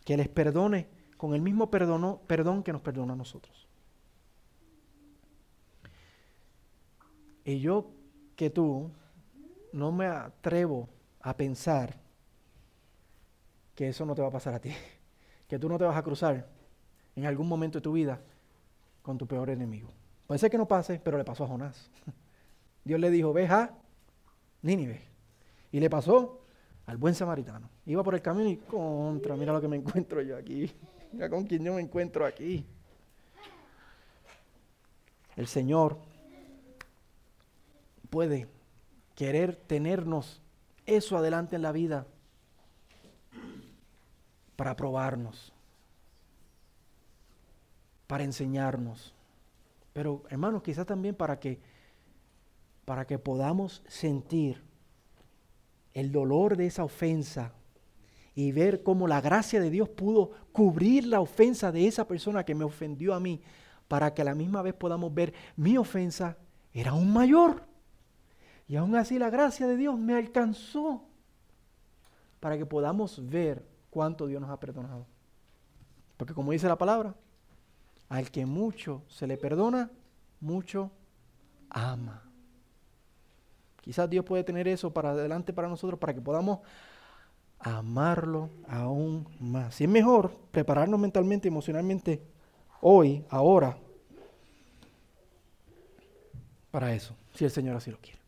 Que 0.05 0.18
les 0.18 0.29
perdone 0.29 0.87
con 1.16 1.35
el 1.35 1.40
mismo 1.40 1.70
perdón 1.70 2.62
que 2.62 2.72
nos 2.72 2.83
perdona 2.83 3.14
a 3.14 3.16
nosotros. 3.16 3.66
Y 7.44 7.59
yo 7.59 7.90
que 8.37 8.51
tú 8.51 8.90
no 9.72 9.92
me 9.92 10.07
atrevo 10.07 10.90
a 11.22 11.35
pensar 11.35 11.98
que 13.75 13.88
eso 13.88 14.05
no 14.05 14.14
te 14.14 14.20
va 14.20 14.29
a 14.29 14.33
pasar 14.33 14.53
a 14.53 14.61
ti. 14.61 14.72
Que 15.53 15.59
tú 15.59 15.69
no 15.69 15.77
te 15.77 15.85
vas 15.85 15.99
a 15.99 16.03
cruzar 16.03 16.47
en 17.15 17.27
algún 17.27 17.47
momento 17.47 17.77
de 17.77 17.83
tu 17.83 17.93
vida 17.93 18.19
con 19.03 19.19
tu 19.19 19.27
peor 19.27 19.51
enemigo. 19.51 19.91
Puede 20.27 20.38
ser 20.38 20.51
que 20.51 20.57
no 20.57 20.67
pase, 20.67 20.99
pero 21.05 21.19
le 21.19 21.25
pasó 21.25 21.45
a 21.45 21.47
Jonás. 21.47 21.91
Dios 22.85 22.99
le 22.99 23.11
dijo, 23.11 23.35
ve 23.35 23.47
a 23.49 23.71
Nínive. 24.62 25.03
Y 25.71 25.79
le 25.79 25.91
pasó 25.91 26.41
al 26.87 26.97
buen 26.97 27.15
samaritano. 27.15 27.69
Iba 27.85 28.03
por 28.03 28.15
el 28.15 28.23
camino 28.23 28.49
y 28.49 28.57
contra, 28.57 29.37
mira 29.37 29.53
lo 29.53 29.61
que 29.61 29.69
me 29.69 29.77
encuentro 29.77 30.23
yo 30.23 30.38
aquí. 30.38 30.73
Mira 31.12 31.29
con 31.29 31.45
quién 31.45 31.62
yo 31.62 31.75
me 31.75 31.83
encuentro 31.83 32.25
aquí. 32.25 32.65
El 35.37 35.47
Señor 35.47 35.99
puede 38.09 38.49
querer 39.15 39.55
tenernos 39.55 40.41
eso 40.87 41.19
adelante 41.19 41.57
en 41.57 41.61
la 41.61 41.73
vida 41.73 42.07
para 44.57 44.77
probarnos, 44.77 45.53
para 48.07 48.25
enseñarnos. 48.25 49.15
Pero 49.93 50.23
hermanos, 50.29 50.62
quizás 50.62 50.87
también 50.87 51.15
para 51.15 51.38
que 51.38 51.61
para 52.85 53.07
que 53.07 53.19
podamos 53.19 53.83
sentir 53.87 54.62
el 55.95 56.11
dolor 56.11 56.57
de 56.57 56.67
esa 56.67 56.85
ofensa 56.85 57.53
y 58.35 58.51
ver 58.53 58.83
cómo 58.83 59.07
la 59.07 59.21
gracia 59.21 59.61
de 59.61 59.71
Dios 59.71 59.88
pudo 59.88 60.33
cubrir 60.53 61.07
la 61.07 61.21
ofensa 61.21 61.71
de 61.71 61.87
esa 61.87 62.07
persona 62.07 62.45
que 62.45 62.55
me 62.55 62.65
ofendió 62.65 63.15
a 63.15 63.21
mí, 63.21 63.41
para 63.88 64.15
que 64.15 64.23
a 64.23 64.25
la 64.25 64.35
misma 64.35 64.62
vez 64.62 64.75
podamos 64.75 65.12
ver 65.12 65.35
mi 65.57 65.77
ofensa 65.77 66.38
era 66.73 66.93
aún 66.93 67.12
mayor. 67.12 67.62
Y 68.67 68.77
aún 68.77 68.97
así 68.97 69.19
la 69.19 69.29
gracia 69.29 69.67
de 69.67 69.77
Dios 69.77 69.99
me 69.99 70.15
alcanzó 70.15 71.05
para 72.41 72.57
que 72.57 72.65
podamos 72.65 73.29
ver 73.29 73.65
cuánto 73.93 74.27
Dios 74.27 74.41
nos 74.41 74.51
ha 74.51 74.59
perdonado. 74.59 75.07
Porque 76.17 76.33
como 76.33 76.53
dice 76.53 76.67
la 76.67 76.79
palabra, 76.79 77.15
al 78.09 78.31
que 78.31 78.47
mucho 78.47 79.03
se 79.07 79.27
le 79.27 79.37
perdona, 79.37 79.91
mucho 80.41 80.91
ama. 81.69 82.23
Quizás 83.83 84.09
Dios 84.09 84.25
puede 84.25 84.45
tener 84.45 84.67
eso 84.67 84.95
para 84.95 85.11
adelante 85.11 85.53
para 85.53 85.69
nosotros, 85.69 86.01
para 86.01 86.15
que 86.15 86.23
podamos 86.23 86.61
amarlo 87.59 88.49
aún 88.67 89.29
más. 89.39 89.79
Y 89.81 89.85
es 89.85 89.91
mejor 89.91 90.33
prepararnos 90.51 90.99
mentalmente, 90.99 91.49
emocionalmente, 91.49 92.23
hoy, 92.81 93.27
ahora, 93.29 93.77
para 96.71 96.95
eso, 96.95 97.15
si 97.35 97.45
el 97.45 97.51
Señor 97.51 97.77
así 97.77 97.91
lo 97.91 97.99
quiere. 97.99 98.21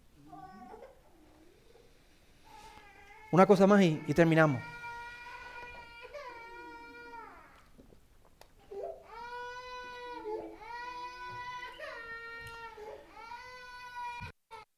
Una 3.32 3.46
cosa 3.46 3.66
más 3.66 3.80
y, 3.80 4.02
y 4.06 4.12
terminamos. 4.12 4.73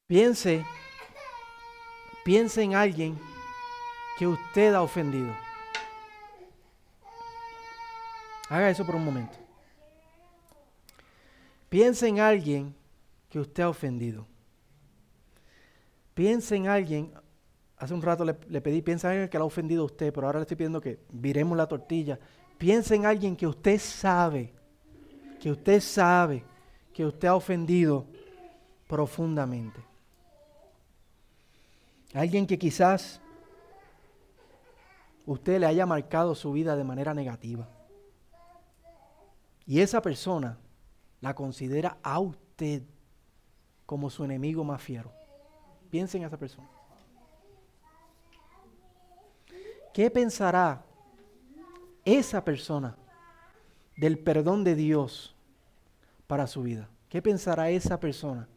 Piense, 0.06 0.64
piense 2.24 2.62
en 2.62 2.76
alguien 2.76 3.18
que 4.16 4.28
usted 4.28 4.72
ha 4.72 4.82
ofendido. 4.82 5.34
Haga 8.48 8.70
eso 8.70 8.86
por 8.86 8.94
un 8.94 9.04
momento. 9.04 9.36
Piense 11.68 12.06
en 12.06 12.20
alguien 12.20 12.72
que 13.28 13.40
usted 13.40 13.64
ha 13.64 13.68
ofendido. 13.68 14.24
Piense 16.14 16.54
en 16.54 16.68
alguien, 16.68 17.12
hace 17.76 17.92
un 17.92 18.00
rato 18.00 18.24
le, 18.24 18.60
pedí, 18.60 18.82
piensa 18.82 19.08
en 19.08 19.12
alguien 19.12 19.28
que 19.28 19.38
le 19.38 19.42
ha 19.42 19.46
ofendido 19.46 19.82
a 19.82 19.86
usted, 19.86 20.12
pero 20.12 20.28
ahora 20.28 20.38
le 20.38 20.42
estoy 20.42 20.56
pidiendo 20.56 20.80
que 20.80 21.00
viremos 21.10 21.58
la 21.58 21.66
tortilla. 21.66 22.16
Piense 22.56 22.94
en 22.94 23.06
alguien 23.06 23.34
que 23.34 23.48
usted 23.48 23.80
sabe, 23.80 24.52
que 25.40 25.50
usted 25.50 25.80
sabe 25.80 26.44
que 26.94 27.04
usted 27.04 27.26
ha 27.26 27.34
ofendido 27.34 28.06
profundamente. 28.86 29.95
Alguien 32.14 32.46
que 32.46 32.58
quizás 32.58 33.20
usted 35.26 35.60
le 35.60 35.66
haya 35.66 35.86
marcado 35.86 36.34
su 36.34 36.52
vida 36.52 36.76
de 36.76 36.84
manera 36.84 37.12
negativa. 37.12 37.68
Y 39.66 39.80
esa 39.80 40.00
persona 40.00 40.58
la 41.20 41.34
considera 41.34 41.98
a 42.02 42.20
usted 42.20 42.82
como 43.84 44.10
su 44.10 44.24
enemigo 44.24 44.64
más 44.64 44.80
fiero. 44.80 45.12
Piensen 45.90 46.22
en 46.22 46.28
esa 46.28 46.38
persona. 46.38 46.68
¿Qué 49.92 50.10
pensará 50.10 50.84
esa 52.04 52.44
persona 52.44 52.96
del 53.96 54.18
perdón 54.18 54.62
de 54.62 54.74
Dios 54.74 55.34
para 56.26 56.46
su 56.46 56.62
vida? 56.62 56.88
¿Qué 57.08 57.22
pensará 57.22 57.70
esa 57.70 57.98
persona 57.98 58.48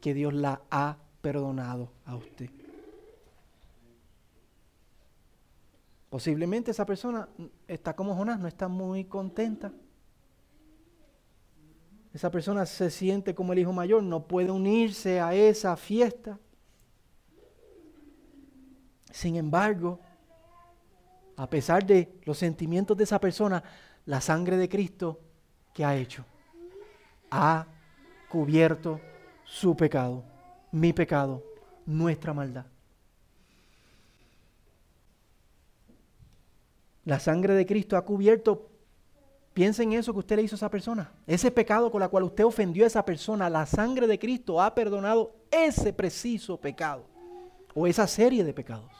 que 0.00 0.12
Dios 0.12 0.34
la 0.34 0.60
ha 0.70 0.96
perdonado 1.20 1.90
a 2.04 2.16
usted? 2.16 2.50
Posiblemente 6.10 6.72
esa 6.72 6.84
persona 6.84 7.28
está 7.68 7.94
como 7.94 8.16
Jonás, 8.16 8.40
no 8.40 8.48
está 8.48 8.66
muy 8.66 9.04
contenta. 9.04 9.72
Esa 12.12 12.30
persona 12.30 12.66
se 12.66 12.90
siente 12.90 13.34
como 13.34 13.52
el 13.52 13.60
hijo 13.60 13.72
mayor, 13.72 14.02
no 14.02 14.26
puede 14.26 14.50
unirse 14.50 15.20
a 15.20 15.32
esa 15.34 15.76
fiesta. 15.76 16.38
Sin 19.12 19.36
embargo, 19.36 20.00
a 21.36 21.48
pesar 21.48 21.86
de 21.86 22.12
los 22.24 22.38
sentimientos 22.38 22.96
de 22.96 23.04
esa 23.04 23.20
persona, 23.20 23.62
la 24.06 24.20
sangre 24.20 24.56
de 24.56 24.68
Cristo, 24.68 25.20
¿qué 25.72 25.84
ha 25.84 25.94
hecho? 25.94 26.24
Ha 27.30 27.66
cubierto 28.28 29.00
su 29.44 29.76
pecado, 29.76 30.24
mi 30.72 30.92
pecado, 30.92 31.42
nuestra 31.86 32.32
maldad. 32.32 32.66
La 37.04 37.18
sangre 37.18 37.54
de 37.54 37.66
Cristo 37.66 37.96
ha 37.96 38.04
cubierto, 38.04 38.68
piensa 39.52 39.82
en 39.82 39.94
eso 39.94 40.12
que 40.12 40.20
usted 40.20 40.36
le 40.36 40.42
hizo 40.42 40.54
a 40.54 40.58
esa 40.58 40.70
persona. 40.70 41.12
Ese 41.26 41.50
pecado 41.50 41.90
con 41.90 42.00
la 42.00 42.08
cual 42.08 42.24
usted 42.24 42.44
ofendió 42.44 42.84
a 42.84 42.86
esa 42.86 43.04
persona, 43.04 43.50
la 43.50 43.66
sangre 43.66 44.06
de 44.06 44.18
Cristo 44.18 44.60
ha 44.60 44.74
perdonado 44.74 45.34
ese 45.50 45.92
preciso 45.92 46.56
pecado 46.58 47.04
o 47.74 47.86
esa 47.86 48.06
serie 48.06 48.44
de 48.44 48.52
pecados. 48.52 48.90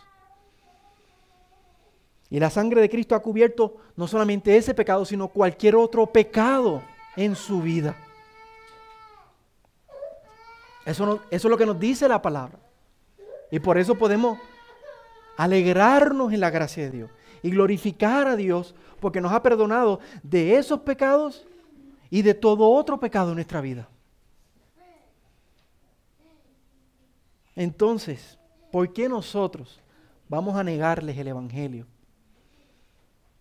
Y 2.31 2.39
la 2.39 2.49
sangre 2.49 2.81
de 2.81 2.89
Cristo 2.89 3.15
ha 3.15 3.23
cubierto 3.23 3.77
no 3.97 4.07
solamente 4.07 4.57
ese 4.57 4.73
pecado, 4.73 5.05
sino 5.05 5.29
cualquier 5.29 5.75
otro 5.75 6.07
pecado 6.07 6.83
en 7.17 7.35
su 7.35 7.61
vida. 7.61 7.97
Eso, 10.85 11.21
eso 11.31 11.49
es 11.49 11.51
lo 11.51 11.59
que 11.59 11.67
nos 11.67 11.79
dice 11.79 12.09
la 12.09 12.23
palabra. 12.23 12.59
Y 13.51 13.59
por 13.59 13.79
eso 13.79 13.97
podemos 13.97 14.39
alegrarnos 15.37 16.33
en 16.33 16.41
la 16.41 16.51
gracia 16.51 16.85
de 16.85 16.91
Dios 16.91 17.11
y 17.43 17.51
glorificar 17.51 18.29
a 18.29 18.37
Dios 18.37 18.75
porque 19.01 19.21
nos 19.21 19.33
ha 19.33 19.43
perdonado 19.43 20.01
de 20.23 20.57
esos 20.57 20.81
pecados 20.81 21.47
y 22.11 22.23
de 22.23 22.35
todo 22.35 22.69
otro 22.71 23.01
pecado 23.01 23.31
en 23.31 23.37
nuestra 23.37 23.61
vida. 23.61 23.89
Entonces, 27.57 28.39
¿por 28.71 28.93
qué 28.93 29.09
nosotros 29.09 29.81
vamos 30.29 30.57
a 30.57 30.65
negarles 30.65 31.17
el 31.19 31.29
Evangelio? 31.29 31.87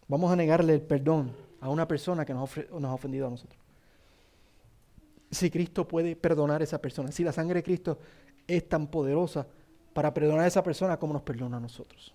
Vamos 0.08 0.32
a 0.32 0.36
negarle 0.36 0.74
el 0.74 0.82
perdón 0.82 1.36
a 1.62 1.70
una 1.70 1.88
persona 1.88 2.26
que 2.26 2.34
nos, 2.34 2.50
nos 2.72 2.86
ha 2.86 2.94
ofendido 2.94 3.28
a 3.28 3.30
nosotros. 3.30 3.59
Si 5.32 5.52
Cristo 5.52 5.88
puede 5.88 6.16
perdonar 6.16 6.62
a 6.62 6.64
esa 6.64 6.82
persona, 6.82 7.12
si 7.12 7.24
la 7.24 7.32
sangre 7.32 7.56
de 7.60 7.64
Cristo 7.64 8.00
es 8.48 8.68
tan 8.68 8.88
poderosa 8.88 9.46
para 9.94 10.14
perdonar 10.14 10.46
a 10.46 10.48
esa 10.48 10.64
persona 10.64 10.98
como 10.98 11.14
nos 11.14 11.22
perdona 11.22 11.58
a 11.58 11.60
nosotros. 11.60 12.14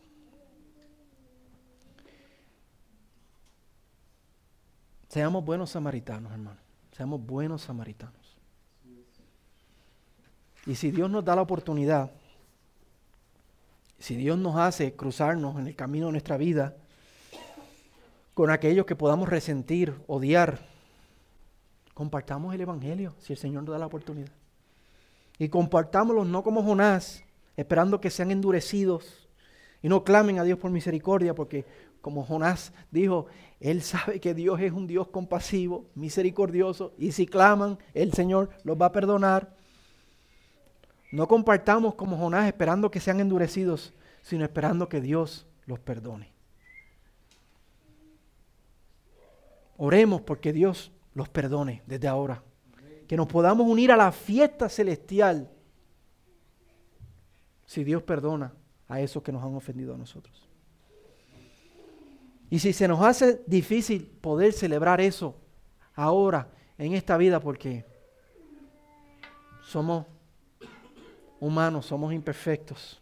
Seamos 5.08 5.44
buenos 5.44 5.70
samaritanos, 5.70 6.32
hermano. 6.32 6.58
Seamos 6.90 7.24
buenos 7.24 7.62
samaritanos. 7.62 8.36
Y 10.66 10.74
si 10.74 10.90
Dios 10.90 11.08
nos 11.10 11.24
da 11.24 11.36
la 11.36 11.42
oportunidad, 11.42 12.10
si 13.98 14.16
Dios 14.16 14.38
nos 14.38 14.56
hace 14.56 14.94
cruzarnos 14.94 15.58
en 15.58 15.68
el 15.68 15.76
camino 15.76 16.06
de 16.06 16.12
nuestra 16.12 16.36
vida 16.36 16.76
con 18.34 18.50
aquellos 18.50 18.86
que 18.86 18.96
podamos 18.96 19.28
resentir, 19.28 19.94
odiar, 20.08 20.58
compartamos 21.94 22.54
el 22.54 22.60
Evangelio 22.60 23.14
si 23.18 23.32
el 23.32 23.38
Señor 23.38 23.62
nos 23.62 23.72
da 23.72 23.78
la 23.78 23.86
oportunidad. 23.86 24.32
Y 25.38 25.48
compartámoslo 25.48 26.24
no 26.24 26.42
como 26.42 26.62
Jonás, 26.62 27.24
esperando 27.56 28.00
que 28.00 28.10
sean 28.10 28.30
endurecidos 28.30 29.28
y 29.82 29.88
no 29.88 30.04
clamen 30.04 30.38
a 30.38 30.44
Dios 30.44 30.58
por 30.58 30.70
misericordia, 30.70 31.34
porque 31.34 31.64
como 32.00 32.24
Jonás 32.24 32.72
dijo, 32.90 33.26
él 33.60 33.80
sabe 33.82 34.20
que 34.20 34.34
Dios 34.34 34.60
es 34.60 34.72
un 34.72 34.86
Dios 34.86 35.08
compasivo, 35.08 35.86
misericordioso, 35.94 36.92
y 36.98 37.12
si 37.12 37.26
claman, 37.26 37.78
el 37.94 38.12
Señor 38.12 38.50
los 38.62 38.80
va 38.80 38.86
a 38.86 38.92
perdonar. 38.92 39.56
No 41.12 41.28
compartamos 41.28 41.94
como 41.94 42.16
Jonás 42.16 42.46
esperando 42.46 42.90
que 42.90 43.00
sean 43.00 43.20
endurecidos, 43.20 43.94
sino 44.22 44.44
esperando 44.44 44.88
que 44.88 45.00
Dios 45.00 45.46
los 45.66 45.78
perdone. 45.78 46.32
Oremos 49.76 50.20
porque 50.22 50.52
Dios 50.52 50.92
los 51.14 51.28
perdone 51.28 51.82
desde 51.86 52.08
ahora. 52.08 52.42
Que 53.08 53.16
nos 53.16 53.26
podamos 53.26 53.66
unir 53.66 53.92
a 53.92 53.96
la 53.96 54.12
fiesta 54.12 54.68
celestial 54.68 55.50
si 57.66 57.84
Dios 57.84 58.02
perdona 58.02 58.52
a 58.88 59.00
esos 59.00 59.22
que 59.22 59.32
nos 59.32 59.42
han 59.42 59.54
ofendido 59.54 59.94
a 59.94 59.98
nosotros. 59.98 60.48
Y 62.50 62.58
si 62.58 62.72
se 62.72 62.86
nos 62.86 63.00
hace 63.04 63.42
difícil 63.46 64.06
poder 64.20 64.52
celebrar 64.52 65.00
eso 65.00 65.36
ahora, 65.94 66.48
en 66.76 66.92
esta 66.94 67.16
vida, 67.16 67.40
porque 67.40 67.84
somos 69.62 70.06
humanos, 71.40 71.86
somos 71.86 72.12
imperfectos. 72.12 73.00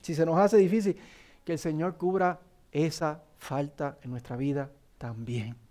Si 0.00 0.14
se 0.14 0.26
nos 0.26 0.38
hace 0.38 0.56
difícil, 0.56 0.96
que 1.44 1.52
el 1.52 1.58
Señor 1.58 1.96
cubra 1.96 2.40
esa 2.70 3.22
falta 3.38 3.98
en 4.02 4.10
nuestra 4.10 4.36
vida 4.36 4.70
también. 4.98 5.61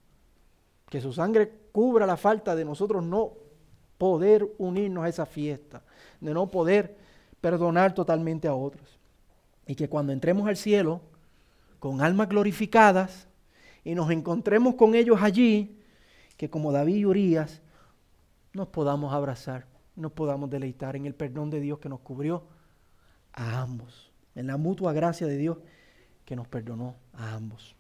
Que 0.92 1.02
su 1.02 1.12
sangre 1.12 1.50
cubra 1.72 2.06
la 2.06 2.18
falta 2.18 2.56
de 2.56 2.66
nosotros 2.66 3.04
no 3.04 3.34
poder 3.98 4.48
unirnos 4.58 5.06
a 5.06 5.10
esa 5.10 5.26
fiesta, 5.26 5.82
de 6.20 6.34
no 6.34 6.52
poder 6.52 6.98
perdonar 7.40 7.96
totalmente 7.96 8.48
a 8.48 8.54
otros. 8.54 9.00
Y 9.66 9.76
que 9.76 9.90
cuando 9.90 10.12
entremos 10.12 10.48
al 10.48 10.58
cielo, 10.58 11.02
con 11.80 12.02
almas 12.02 12.30
glorificadas, 12.30 13.28
y 13.84 13.96
nos 13.96 14.12
encontremos 14.12 14.76
con 14.76 14.94
ellos 14.96 15.20
allí, 15.22 15.80
que 16.38 16.50
como 16.50 16.72
David 16.72 16.96
y 16.96 17.06
Urias, 17.06 17.62
nos 18.54 18.68
podamos 18.68 19.14
abrazar, 19.14 19.66
nos 19.96 20.12
podamos 20.12 20.50
deleitar 20.50 20.96
en 20.96 21.06
el 21.06 21.16
perdón 21.16 21.50
de 21.50 21.62
Dios 21.62 21.80
que 21.80 21.90
nos 21.90 22.02
cubrió 22.02 22.44
a 23.34 23.62
ambos, 23.62 24.12
en 24.36 24.48
la 24.48 24.58
mutua 24.58 24.94
gracia 24.94 25.26
de 25.26 25.38
Dios 25.38 25.58
que 26.26 26.36
nos 26.36 26.48
perdonó 26.48 26.96
a 27.14 27.34
ambos. 27.34 27.76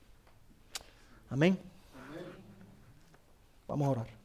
Amén. 1.29 1.70
Vamos 3.71 3.87
a 3.87 3.91
orar. 3.91 4.20